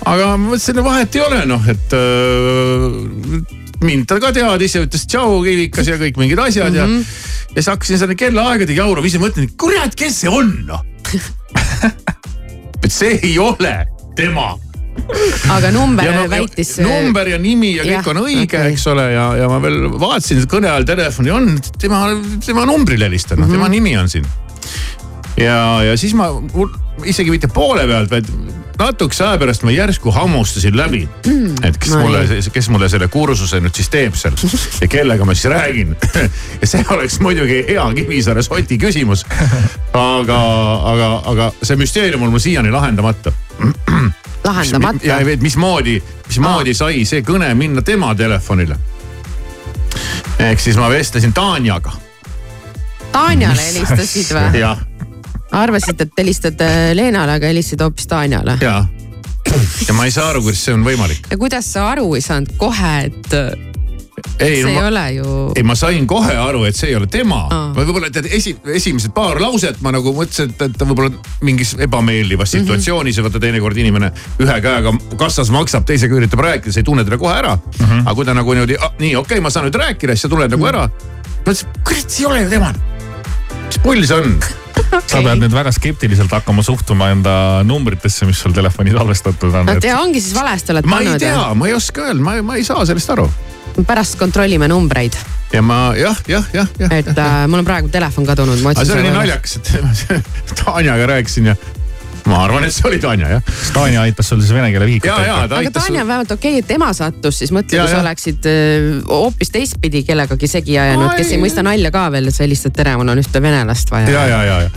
[0.09, 5.07] Aga ma mõtlesin, vahet ei ole noh, et äh, mind ta ka teadis ja ütles
[5.09, 6.96] tšau Kivikas ja kõik mingid asjad mm -hmm.
[6.96, 7.51] ja.
[7.51, 10.84] ja siis hakkasin selle kellaaegadega jaurama, ise mõtlen, kurat, kes see on noh
[12.84, 13.76] et see ei ole
[14.16, 14.55] tema
[15.51, 16.76] aga number ja no, väitis.
[16.84, 19.88] number ja nimi ja kõik Jah, on õige okay., eks ole, ja, ja ma veel
[20.01, 22.05] vaatasin kõne ajal telefoni on, tema,
[22.44, 23.59] tema numbrile helistan, noh mm -hmm.
[23.59, 24.26] tema nimi on siin.
[25.36, 26.30] ja, ja siis ma
[27.05, 28.28] isegi mitte poole pealt, vaid
[28.78, 31.54] natukese aja pärast ma järsku hammustasin läbi mm,.
[31.62, 34.36] et kes no mulle, kes mulle selle kursuse nüüd siis teeb seal
[34.80, 35.96] ja kellega ma siis räägin.
[36.60, 39.26] ja see oleks muidugi hea Kivisaare soti küsimus.
[39.92, 40.40] aga,
[40.92, 43.32] aga, aga see müsteerium on mul siiani lahendamata
[44.44, 45.06] lahendamata.
[45.06, 48.76] ja et mismoodi, mismoodi sai see kõne minna tema telefonile.
[50.38, 51.92] ehk siis ma vestlesin Tanjaga.
[53.12, 54.60] Tanjale helistasid või?
[54.60, 54.78] jah,
[55.53, 58.59] arvasid, et helistad äh, Leenale, aga helistasid hoopis Tanjale.
[58.61, 58.84] ja.
[59.88, 61.26] ja ma ei saa aru, kuidas see on võimalik.
[61.30, 63.34] ja kuidas sa aru ei saanud kohe, et
[64.40, 65.24] ei, see no, ei ma, ole ju.
[65.57, 69.14] ei, ma sain kohe aru, et see ei ole tema ma võib-olla tead esi, esimesed
[69.16, 71.12] paar lauset ma nagu mõtlesin, et, et ta võib-olla
[71.46, 72.64] mingis ebameeldivas Mhm.
[72.64, 77.05] situatsioonis ja vaata teinekord inimene ühe käega kassas maksab, teisega üritab rääkida, sa ei tunne
[77.05, 77.84] teda kohe ära mm.
[77.86, 78.07] -hmm.
[78.07, 80.51] aga kui ta nagu niimoodi, nii okei okay,, ma saan nüüd rääkida, siis sa tuled
[80.51, 80.88] nagu ära.
[81.44, 82.74] mõtlesin, kurat, see ei ole ju tema.
[83.70, 84.34] Mis pull see on?
[85.06, 87.32] sa pead nüüd väga skeptiliselt hakkama suhtuma enda
[87.66, 89.70] numbritesse, mis sul telefoni salvestatud on.
[89.76, 92.34] et ja ongi siis valesti oled ma ei pannud tea, ma ei oska öelda, ma,
[92.46, 93.28] ma ei saa sellest aru.
[93.86, 95.18] pärast kontrollime numbreid,
[95.54, 96.96] ja ma jah, jah, jah, jah.
[96.98, 98.64] et äh, mul on praegu telefon kadunud.
[98.72, 99.70] aga see oli nii naljakas, et
[100.64, 101.56] Tanjaga rääkisin ja
[102.28, 103.54] ma arvan, et see oli Tanja jah.
[103.74, 106.56] Tanja aitas sul siis vene keele vihikut ja, ja ta aga Tanja on vähemalt okei
[106.58, 108.04] okay,, et tema sattus, siis mõtle, Ja, kui sa ja.
[108.04, 112.44] oleksid äh, hoopis teistpidi kellegagi segi ajanud, kes ei mõista nalja ka veel, et sa
[112.44, 114.10] helistad tere, mul on ühte venelast vaja.
[114.10, 114.70] ja, ja, ja, ja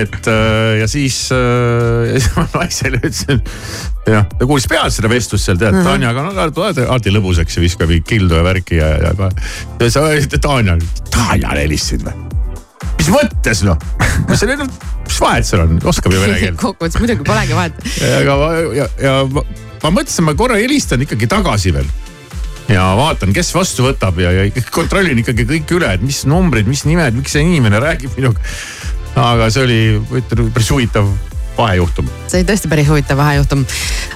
[0.00, 3.42] et äh, ja siis äh, ja naisele ütlesin,
[4.06, 7.66] jah, ta kuulis pealt seda vestlust seal tead, Tanjaga on alati, alati lõbus, eks ju,
[7.66, 9.30] viskab kildu ja värki ja, ja, ja,
[9.82, 12.35] ja sa ütled Tanjale, Tanjale helistasid või?
[13.06, 13.78] Mis mõttes noh,
[14.26, 14.64] mis seal,
[15.06, 16.58] mis vahet seal on, oskab ju vene keelt.
[16.64, 17.78] kokkuvõttes muidugi polegi vahet.
[18.18, 19.44] aga ma ja, ja ma,
[19.84, 21.86] ma mõtlesin, ma korra helistan ikkagi tagasi veel
[22.72, 26.82] ja vaatan, kes vastu võtab ja, ja kontrollin ikkagi kõik üle, et mis numbrid, mis
[26.88, 28.42] nimed, miks see inimene räägib minuga.
[29.16, 29.80] aga see oli,
[30.18, 31.06] ütlen päris huvitav
[31.58, 32.08] vahejuhtum.
[32.26, 33.64] see oli tõesti päris huvitav vahejuhtum.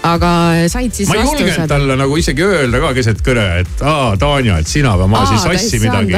[0.06, 0.30] aga
[0.72, 4.58] said siis ma ei julgenud talle nagu isegi öelda ka keset kõne, et aa Tanja,
[4.60, 6.14] et sina või ma Aa, siis sassi midagi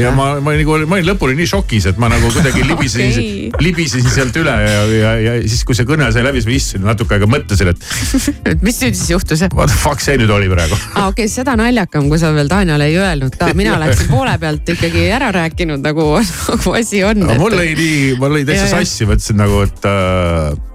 [0.00, 3.66] ja ma, ma nagu, ma olin lõpuni nii šokis, et ma nagu kuidagi libisesin okay.,
[3.66, 6.86] libisesin sealt üle ja, ja, ja siis, kui see kõne sai läbi, siis ma istusin
[6.86, 7.86] natuke aega mõtlesin, et
[8.52, 9.44] et mis nüüd siis juhtus?
[9.52, 10.78] what the fuck see nüüd oli praegu.
[10.94, 14.36] aa okei okay,, seda naljakam, kui sa veel Tanjale ei öelnud ka, mina läksin poole
[14.42, 17.26] pealt ikkagi ära rääkinud nagu, nagu asi on.
[17.40, 20.65] mul lõi nii, ma lõin täitsa sassi, mõtlesin nagu, et äh,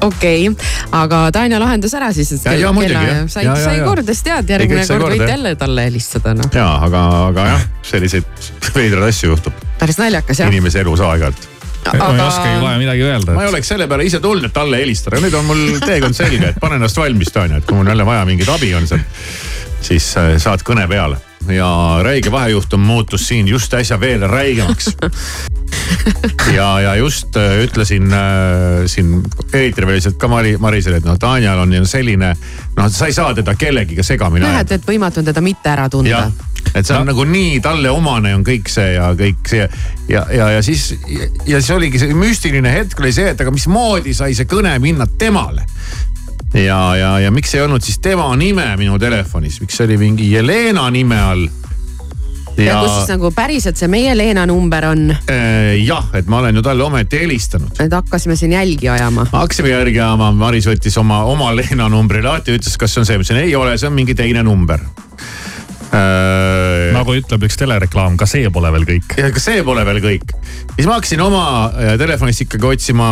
[0.00, 3.24] okei okay., aga Tanja lahendas ära siis, et Ja, ja muidugi, jah.
[3.32, 3.84] sai, Ja, sai ja.
[3.88, 6.50] korda, siis tead, järgmine sai kord korda, võid jälle talle helistada, noh.
[6.54, 10.52] ja aga, aga jah, selliseid veidraid asju juhtub päris naljakas jah.
[10.52, 11.48] inimese elus aeg-ajalt.
[11.86, 14.82] ma ei oskagi kohe midagi öelda ma ei oleks selle peale ise tulnud, et talle
[14.82, 18.06] helistada, nüüd on mul teekond selge, et pane ennast valmis, Tanja, et kui mul jälle
[18.06, 19.04] vaja mingit abi on seal,
[19.86, 24.90] siis äh, saad kõne peale ja räige vahejuhtum muutus siin just äsja veel räigemaks.
[26.56, 29.22] ja, ja just äh, ütlesin äh, siin
[29.52, 32.34] eetriväliselt ka Mari, Marisele, et noh, Tanjal on ju selline,
[32.76, 35.88] noh, sa ei saa teda kellegiga segamini ajada et, et võimatu on teda mitte ära
[35.92, 36.26] tunda
[36.74, 37.12] et see on no.
[37.12, 39.64] nagu nii talle omane on kõik see ja kõik see
[40.10, 40.88] ja, ja, ja siis
[41.46, 45.06] ja siis oligi see müstiline hetk oli see, et aga mismoodi sai see kõne minna
[45.18, 45.66] temale.
[46.64, 50.88] ja, ja, ja miks ei olnud siis tema nime minu telefonis, miks oli mingi Jelena
[50.90, 51.46] nime all?
[52.56, 56.40] ja, ja kus siis nagu päriselt see meie Leena number on, äh, jah, et ma
[56.40, 57.80] olen ju talle ometi helistanud.
[57.82, 59.26] et hakkasime siin jälgi ajama.
[59.32, 63.18] hakkasime järgi ajama, Maris võttis oma, oma Leena numbri lahti, ütles, kas see on see,
[63.18, 64.80] ma ütlesin ei ole, see on mingi teine number
[65.94, 69.16] äh, nagu ütleb üks telereklaam, ka see pole veel kõik.
[69.20, 70.34] ja ka see pole veel kõik.
[70.74, 73.08] siis ma hakkasin oma äh, telefonist ikkagi otsima,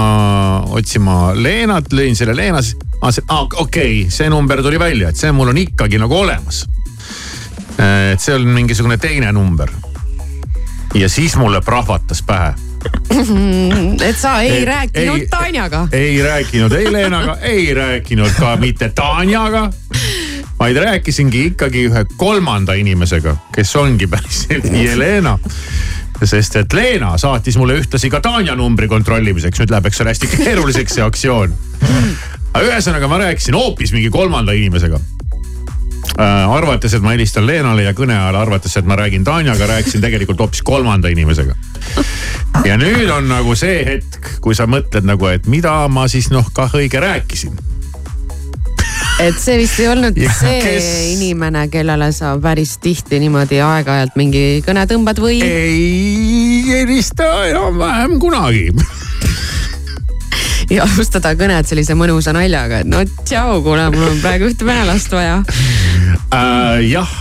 [0.75, 5.21] otsima Leenat, lõin selle Leena, siis mõtlesin, aa okei okay,, see number tuli välja, et
[5.21, 6.65] see mul on ikkagi nagu olemas.
[7.79, 9.71] et see on mingisugune teine number.
[10.95, 12.55] ja siis mulle prahvatas pähe.
[14.09, 15.87] et sa ei, ei rääkinud ei- Tanjaga.
[15.93, 19.71] ei rääkinud ei Leenaga, ei rääkinud ka mitte Tanjaga.
[20.65, 25.39] Vaid rääkisingi ikkagi ühe kolmanda inimesega, kes ongi päriselt Jelena
[26.25, 30.31] sest et Leena saatis mulle ühtlasi ka Tanja numbri kontrollimiseks, nüüd läheb, eks ole, hästi
[30.31, 31.53] keeruliseks see aktsioon.
[32.55, 37.93] aga ühesõnaga ma rääkisin hoopis mingi kolmanda inimesega äh, arvates, et ma helistan Leenale ja
[37.99, 41.59] kõne ajal arvates, et ma räägin Tanjaga, rääkisin tegelikult hoopis kolmanda inimesega.
[42.65, 46.49] ja nüüd on nagu see hetk, kui sa mõtled nagu, et mida ma siis noh
[46.57, 47.61] kah õige rääkisin.
[49.23, 54.17] Et see vist ei olnud Ja see kes- inimene, kellele sa päris tihti niimoodi aeg-ajalt
[54.19, 55.39] mingi kõne tõmbad või?
[55.43, 58.71] ei helista enam-vähem kunagi.
[60.75, 65.15] ja alustada kõnet sellise mõnusa naljaga, et no tšau, kuule, mul on praegu ühte venelast
[65.15, 65.39] vaja.
[66.35, 66.83] äh,.
[66.89, 67.15] jah,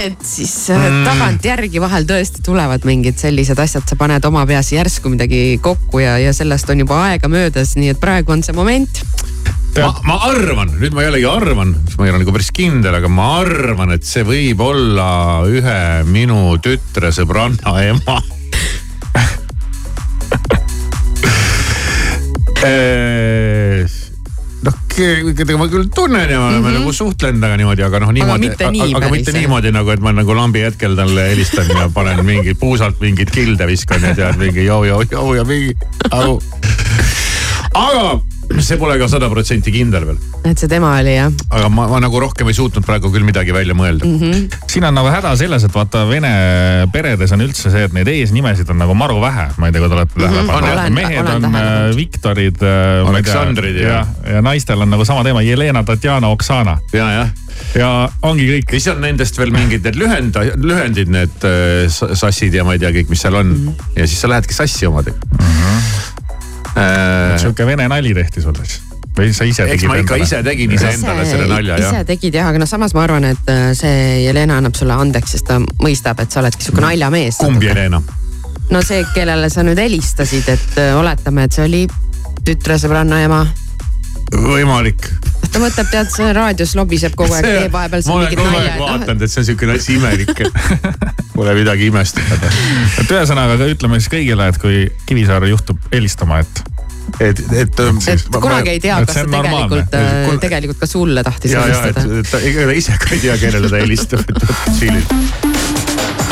[0.00, 1.02] et siis mm.
[1.06, 6.16] tagantjärgi vahel tõesti tulevad mingid sellised asjad, sa paned oma peas järsku midagi kokku ja,
[6.22, 9.04] ja sellest on juba aega möödas, nii et praegu on see moment.
[9.82, 13.28] ma, ma arvan, nüüd ma jällegi arvan, ma ei ole nagu päris kindel, aga ma
[13.40, 15.08] arvan, et see võib olla
[15.50, 18.20] ühe minu tütre sõbranna ema.
[24.64, 26.78] noh, keda ma küll tunnen ja me oleme mm -hmm.
[26.78, 30.00] nagu suhtlenud temaga niimoodi, aga noh, niimoodi, mitte nii aga, aga mitte niimoodi nagu, et
[30.00, 34.38] ma nagu lambi hetkel talle helistan ja panen mingi puusalt mingeid kilde viskan ja tead
[34.40, 35.74] mingi joo-joo-joo ja mingi
[36.10, 36.38] nagu.
[37.74, 38.20] aga
[38.60, 42.00] see pole ka sada protsenti kindel veel, et see tema oli jah aga ma, ma
[42.00, 44.18] nagu rohkem ei suutnud praegu küll midagi välja mõelda mm.
[44.20, 44.66] -hmm.
[44.70, 46.32] siin on nagu häda selles, et vaata vene
[46.92, 49.88] peredes on üldse see, et neid eesnimesid on nagu maru vähe, ma ei tea, kui
[49.88, 50.78] te olete tähele On, pannud Mhm.
[50.78, 50.92] olen-.
[50.92, 51.96] mehed olen on tähele äh, pannud.
[51.96, 53.08] Viktorid äh,.
[53.08, 57.28] Aleksandrid ja- ja, ja naistel on nagu sama teema, Jelena, Tatjana, Oksana ja, jah
[57.74, 58.70] ja ongi kõik.
[58.70, 62.90] siis on nendest veel mingid need lühend, lühendid, need äh, sassid ja ma ei tea
[62.90, 63.68] kõik, mis seal on mm.
[63.68, 63.98] -hmm.
[64.00, 65.46] ja siis sa lähedki sassi omadega mm.
[65.46, 66.23] -hmm.
[66.74, 68.82] Sihuke vene nali tehti sulle siis
[69.14, 72.04] või sa ise eks tegid ma ikka ise tegin iseendale selle nalja jah ise.
[72.08, 75.46] tegid jah, aga noh, samas ma arvan, et äh, see Jelena annab sulle andeks, sest
[75.50, 77.38] ta mõistab, et sa oledki sihuke naljamees.
[77.42, 78.02] kumb Jelena?
[78.74, 81.84] no see, kellele sa nüüd helistasid, et äh, oletame, et see oli
[82.44, 83.44] tütresõbranna ema.
[84.32, 85.08] võimalik.
[85.52, 88.58] ta mõtleb, tead, see raadios lobiseb kogu aeg, teeb vahepeal ma siin olen mingit kogu
[88.58, 88.84] aeg nalja.
[88.84, 90.44] vaadanud, et see on siukene asi imelik,
[91.36, 92.52] pole midagi imestada.
[93.02, 96.64] et ühesõnaga ka ütleme siis kõigile, et kui Kivisaar juhtub helistama, et
[97.20, 97.80] et, et.
[98.08, 99.98] et kunagi ei tea, et kas see ta tegelikult,
[100.28, 102.22] Kun- tegelikult ka sulle tahtis ja, ja, et helistada.
[102.30, 105.52] ta ega ta ise ka ei tea, kellele ta helistab, et võtke chill'il.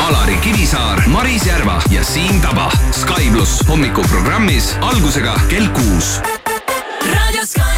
[0.03, 2.67] Alari Kivisaar, Maris Järva ja Siim Taba.
[2.91, 6.17] Sky pluss hommikuprogrammis algusega kell kuus
[7.07, 7.72] Radio Sky.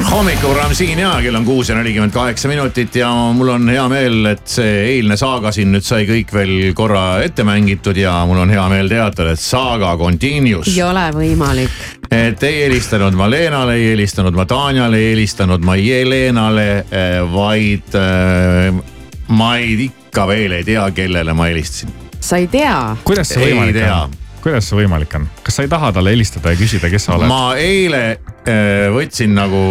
[0.00, 4.24] Hommikuprogramm siin ja kell on kuus ja nelikümmend kaheksa minutit ja mul on hea meel,
[4.32, 8.52] et see eilne saaga siin nüüd sai kõik veel korra ette mängitud ja mul on
[8.52, 10.70] hea meel teatada, et saaga continues.
[10.72, 11.82] ei ole võimalik.
[12.10, 16.68] et ei helistanud ma Leenale, ei helistanud ma Tanjale, ei helistanud ma Jelenale,
[17.32, 18.82] vaid äh,
[19.28, 21.92] ma ei ikka veel ei tea, kellele ma helistasin.
[22.20, 24.02] sa ei tea, kuidas see Ei võimalik tea.
[24.02, 24.18] on?
[24.42, 25.26] Kuidas see võimalik on?
[25.46, 27.28] kas sa ei taha talle helistada ja küsida, kes sa oled?
[27.30, 29.62] ma eile äh, võtsin nagu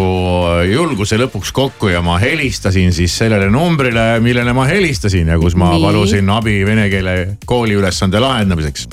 [0.70, 5.68] julguse lõpuks kokku ja ma helistasin siis sellele numbrile, millele ma helistasin ja kus ma
[5.76, 5.84] Nii.
[5.86, 7.16] palusin abi vene keele
[7.46, 8.88] kooli ülesande lahendamiseks.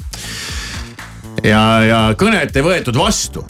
[1.47, 3.47] ja, ja kõnet ei võetud vastu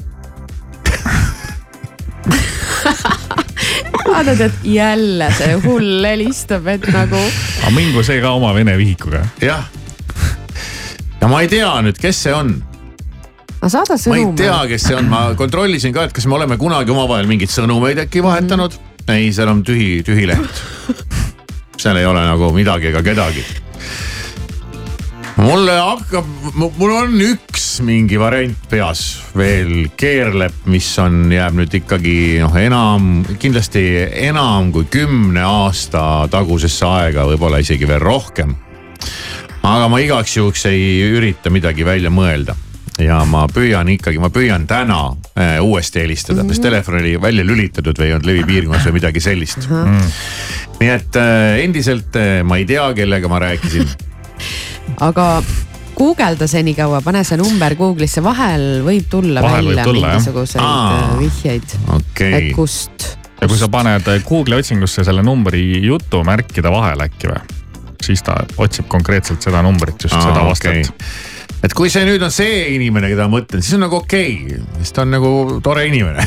[4.08, 9.24] vaatad, et jälle see hull helistab, et nagu aga mingu see ka oma vene vihikuga.
[9.42, 9.66] jah.
[11.20, 12.54] Ja ma ei tea nüüd, kes see on,
[13.58, 16.58] aga saada ma ei tea, kes see on, ma kontrollisin ka, et kas me oleme
[16.60, 18.76] kunagi omavahel mingeid sõnumeid äkki vahetanud.
[19.10, 20.62] ei, seal on tühi, tühi leht.
[21.82, 23.42] seal ei ole nagu midagi ega kedagi.
[25.42, 29.02] mulle hakkab, mul on üks mingi variant peas
[29.38, 33.10] veel keerleb, mis on, jääb nüüd ikkagi noh, enam,
[33.42, 33.84] kindlasti
[34.28, 38.54] enam kui kümne aasta tagusesse aega, võib-olla isegi veel rohkem
[39.68, 42.56] aga ma igaks juhuks ei ürita midagi välja mõelda
[43.02, 45.00] ja ma püüan ikkagi, ma püüan täna
[45.38, 46.54] äh, uuesti helistada mm, -hmm.
[46.54, 50.10] sest telefon oli välja lülitatud või ei olnud levipiirkonnas või midagi sellist mm..
[50.80, 53.88] nii et äh, endiselt äh, ma ei tea, kellega ma rääkisin.
[55.08, 55.28] aga
[55.98, 60.18] guugelda senikaua, pane see number Google'isse, vahel võib tulla Vahel võib välja tulla, jah.
[60.18, 60.98] mingisuguseid Aa.
[60.98, 63.08] äh, vihjeid, okei et, kust.
[63.40, 67.58] ja kui sa paned Google'i otsingusse selle numbri jutumärkide vahele äkki või,
[68.04, 70.92] siis ta otsib konkreetselt seda numbrit, just seda vastajat.
[71.62, 74.62] et kui see nüüd on see inimene, keda ma mõtlen, siis on nagu okei okay.,
[74.78, 75.32] siis ta on nagu
[75.64, 76.22] tore inimene.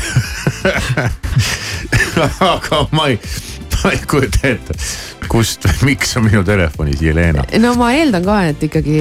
[2.52, 3.18] aga ma ei,
[3.82, 4.74] ma ei kujuta ette,
[5.32, 7.44] kust, miks on minu telefonis Jelena.
[7.62, 8.98] no ma eeldan ka, et ikkagi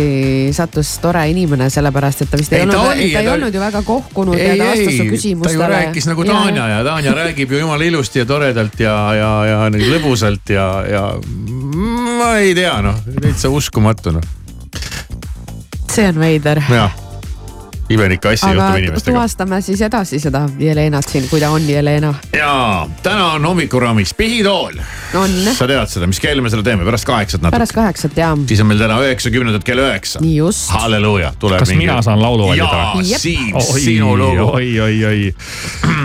[0.55, 3.27] sattus tore inimene, sellepärast et ta vist ei, Ei, ei ta olnud, oli- ta ei
[3.27, 5.69] ta- olnud ju väga kohkunud ja ei, ta vastas su ei, ta ju küsimustele.
[5.75, 9.91] rääkis nagu Tanja ja Tanja räägib ju jumala ilusti ja toredalt ja, ja, ja nii
[9.97, 11.03] lõbusalt ja, ja
[12.21, 14.25] ma ei tea, noh, täitsa uskumatu noh,
[15.89, 16.61] see on veider.
[16.69, 17.00] jah.
[17.95, 19.15] Imelikku asja aga juhtub inimestega.
[19.15, 22.13] tuvastame siis edasi seda Jelenat siin, kui ta on Jelena.
[22.37, 24.79] ja täna on hommikuraamis pihitool.
[25.13, 27.57] on, sa tead seda, mis kell me seda teeme, pärast kaheksat natuke.
[27.57, 30.21] pärast kaheksat ja, siis on meil täna üheksakümnendat kell üheksa.
[30.23, 30.69] nii just.
[30.75, 32.93] halleluuja, tuleb kas mina saan laulu valida jaa?
[33.01, 33.21] Jep.
[33.21, 34.47] Siim, sinu lugu.
[34.53, 35.35] oi, oi, oi.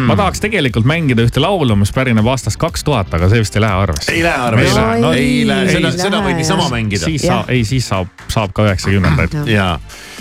[0.08, 3.64] ma tahaks tegelikult mängida ühte laulu, mis pärineb aastast kaks tuhat, aga see vist ei
[3.64, 4.12] lähe arvesse.
[4.12, 7.04] ei lähe arvesse Ei lähe,, ei lähe, seda, seda võib niisama mängida.
[7.04, 9.40] siis saab, ei siis saab, saab ka üheksakümnendaid.
[9.50, 10.15] ja äh,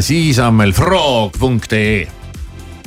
[0.00, 2.06] siis on meil frog.ee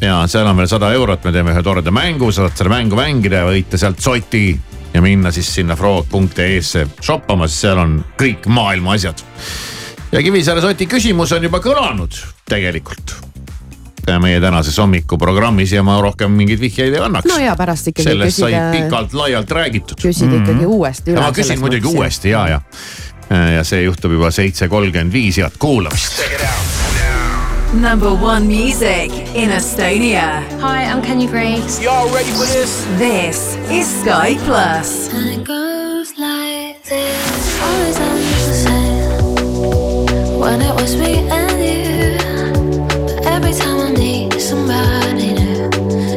[0.02, 3.44] ja seal on veel sada eurot, me teeme ühe toreda mängu, saad seda mängu mängida
[3.44, 4.48] ja võita sealt soti
[4.94, 9.24] ja minna siis sinna frog.ee-sse shoppama, sest seal on kõik maailma asjad.
[10.12, 12.20] ja Kivisaare soti küsimus on juba kõlanud
[12.50, 13.16] tegelikult
[14.22, 18.38] meie tänases hommikuprogrammis ja ma rohkem mingeid vihjeid ei annaks no ja pärast ikkagi sellest
[18.38, 19.98] sai küsida, pikalt-laialt räägitud.
[20.02, 21.24] küsida ikkagi uuesti üle.
[21.24, 21.90] ma küsin muidugi.
[21.90, 22.62] uuesti ja, ja.
[23.30, 26.22] Ja see juhtub juba seitse kolmkümmend viis, head kuulamist.
[27.74, 30.44] Number one music in Estonia.
[30.62, 31.82] Hi, I'm Kenya Grace.
[31.84, 32.86] Y'all ready for this?
[32.98, 35.10] This is Sky Plus.
[35.14, 37.62] And it goes like this.
[37.62, 40.40] Always on the same.
[40.40, 42.18] When it was me and you.
[43.08, 45.70] But every time I need somebody new,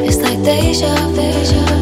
[0.06, 1.77] it's like deja vu.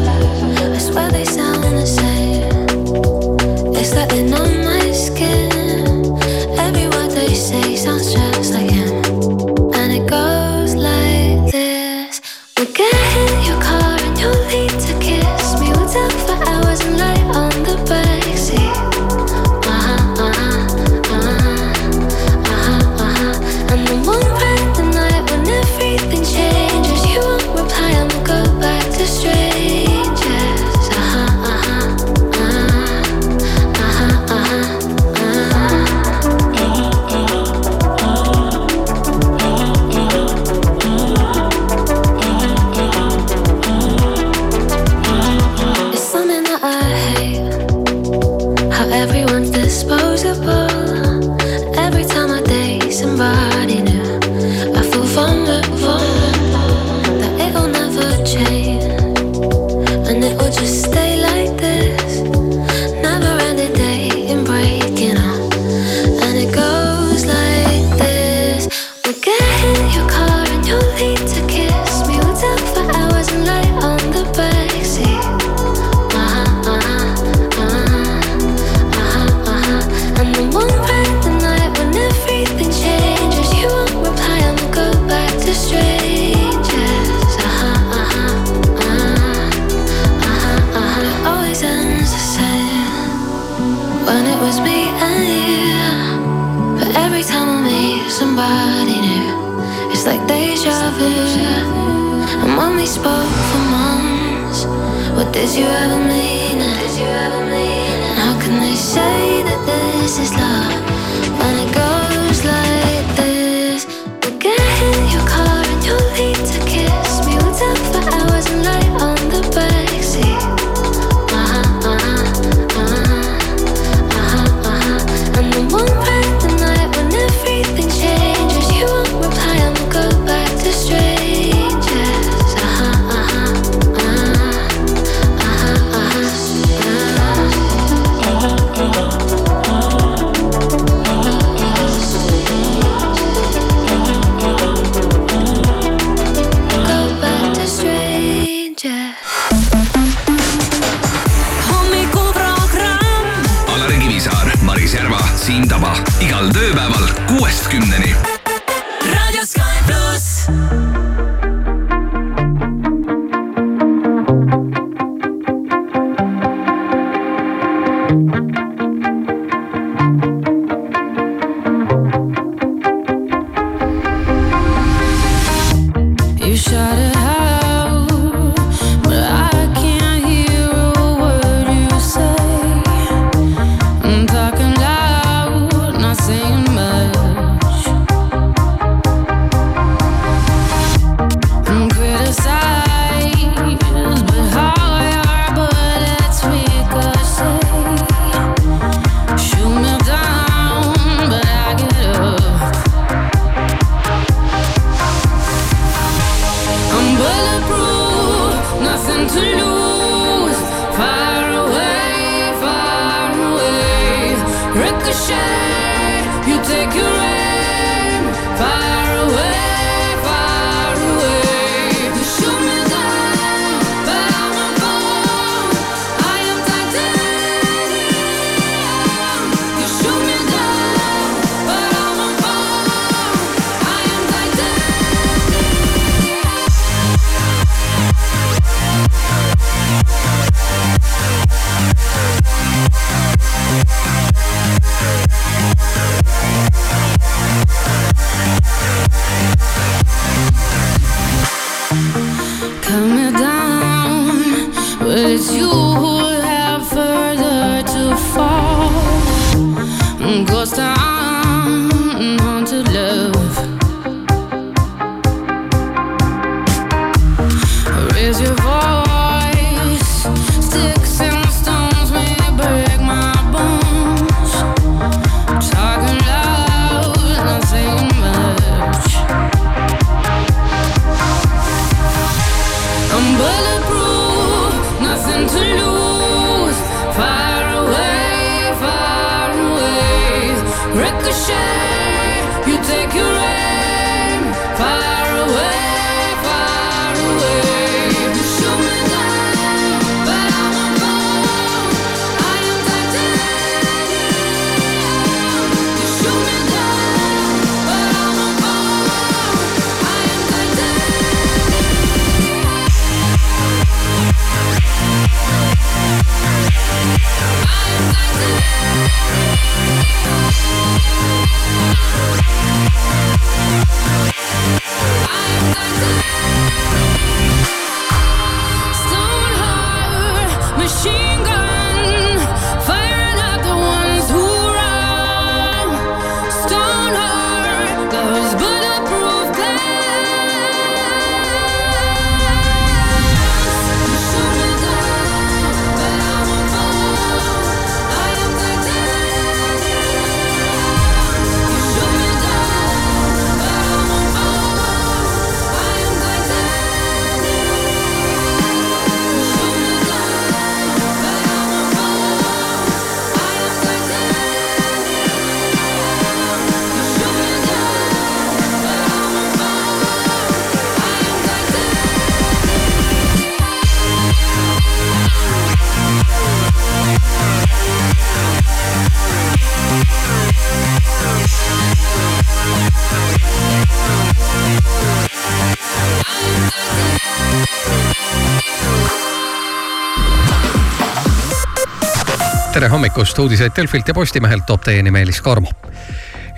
[392.87, 395.67] Tere hommikust, uudiseid Delfilt ja Postimehelt toob teieni Meelis Karmo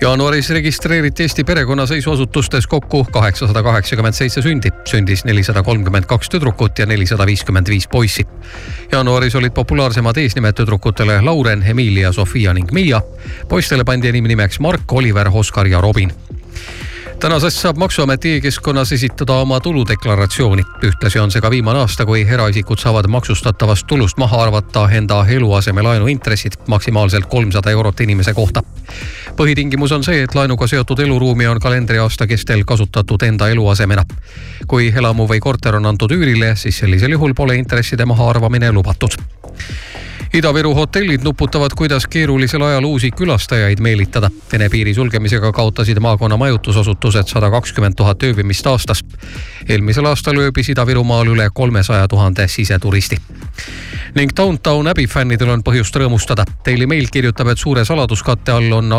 [0.00, 6.86] jaanuaris registreeriti Eesti perekonnaseisuasutustes kokku kaheksasada kaheksakümmend seitse sündi, sündis nelisada kolmkümmend kaks tüdrukut ja
[6.86, 8.26] nelisada viiskümmend viis poissi.
[8.92, 13.02] jaanuaris olid populaarsemad eesnimed tüdrukutele Lauren, Emilia, Sofia ning Miia.
[13.48, 16.12] poistele pandi enim nimeks Mark, Oliver, Oskar ja Robin
[17.20, 20.62] tänasest saab Maksuameti e-keskkonnas esitada oma tuludeklaratsiooni.
[20.82, 26.06] ühtlasi on see ka viimane aasta, kui eraisikud saavad maksustatavast tulust maha arvata enda eluasemelaenu
[26.06, 28.62] intressid maksimaalselt kolmsada eurot inimese kohta.
[29.36, 34.04] põhitingimus on see, et laenuga seotud eluruumi on kalendriaasta kestel kasutatud enda eluasemena.
[34.66, 39.20] kui elamu või korter on antud üürile, siis sellisel juhul pole intresside mahaarvamine lubatud
[40.34, 44.30] Ida-Viru hotellid nuputavad, kuidas keerulisel ajal uusi külastajaid meelitada.
[44.52, 49.04] Vene piiri sulgemisega kaotasid maakonna majutusasutused sada kakskümmend tuhat ööbimist aastas.
[49.68, 53.18] eelmisel aastal ööbis Ida-Virumaal üle kolmesaja tuhande siseturisti
[54.14, 56.44] ning Downtown Abbey fännidel on põhjust rõõmustada.
[56.66, 58.98] Daily Mail kirjutab, et suure saladuskatte all on ala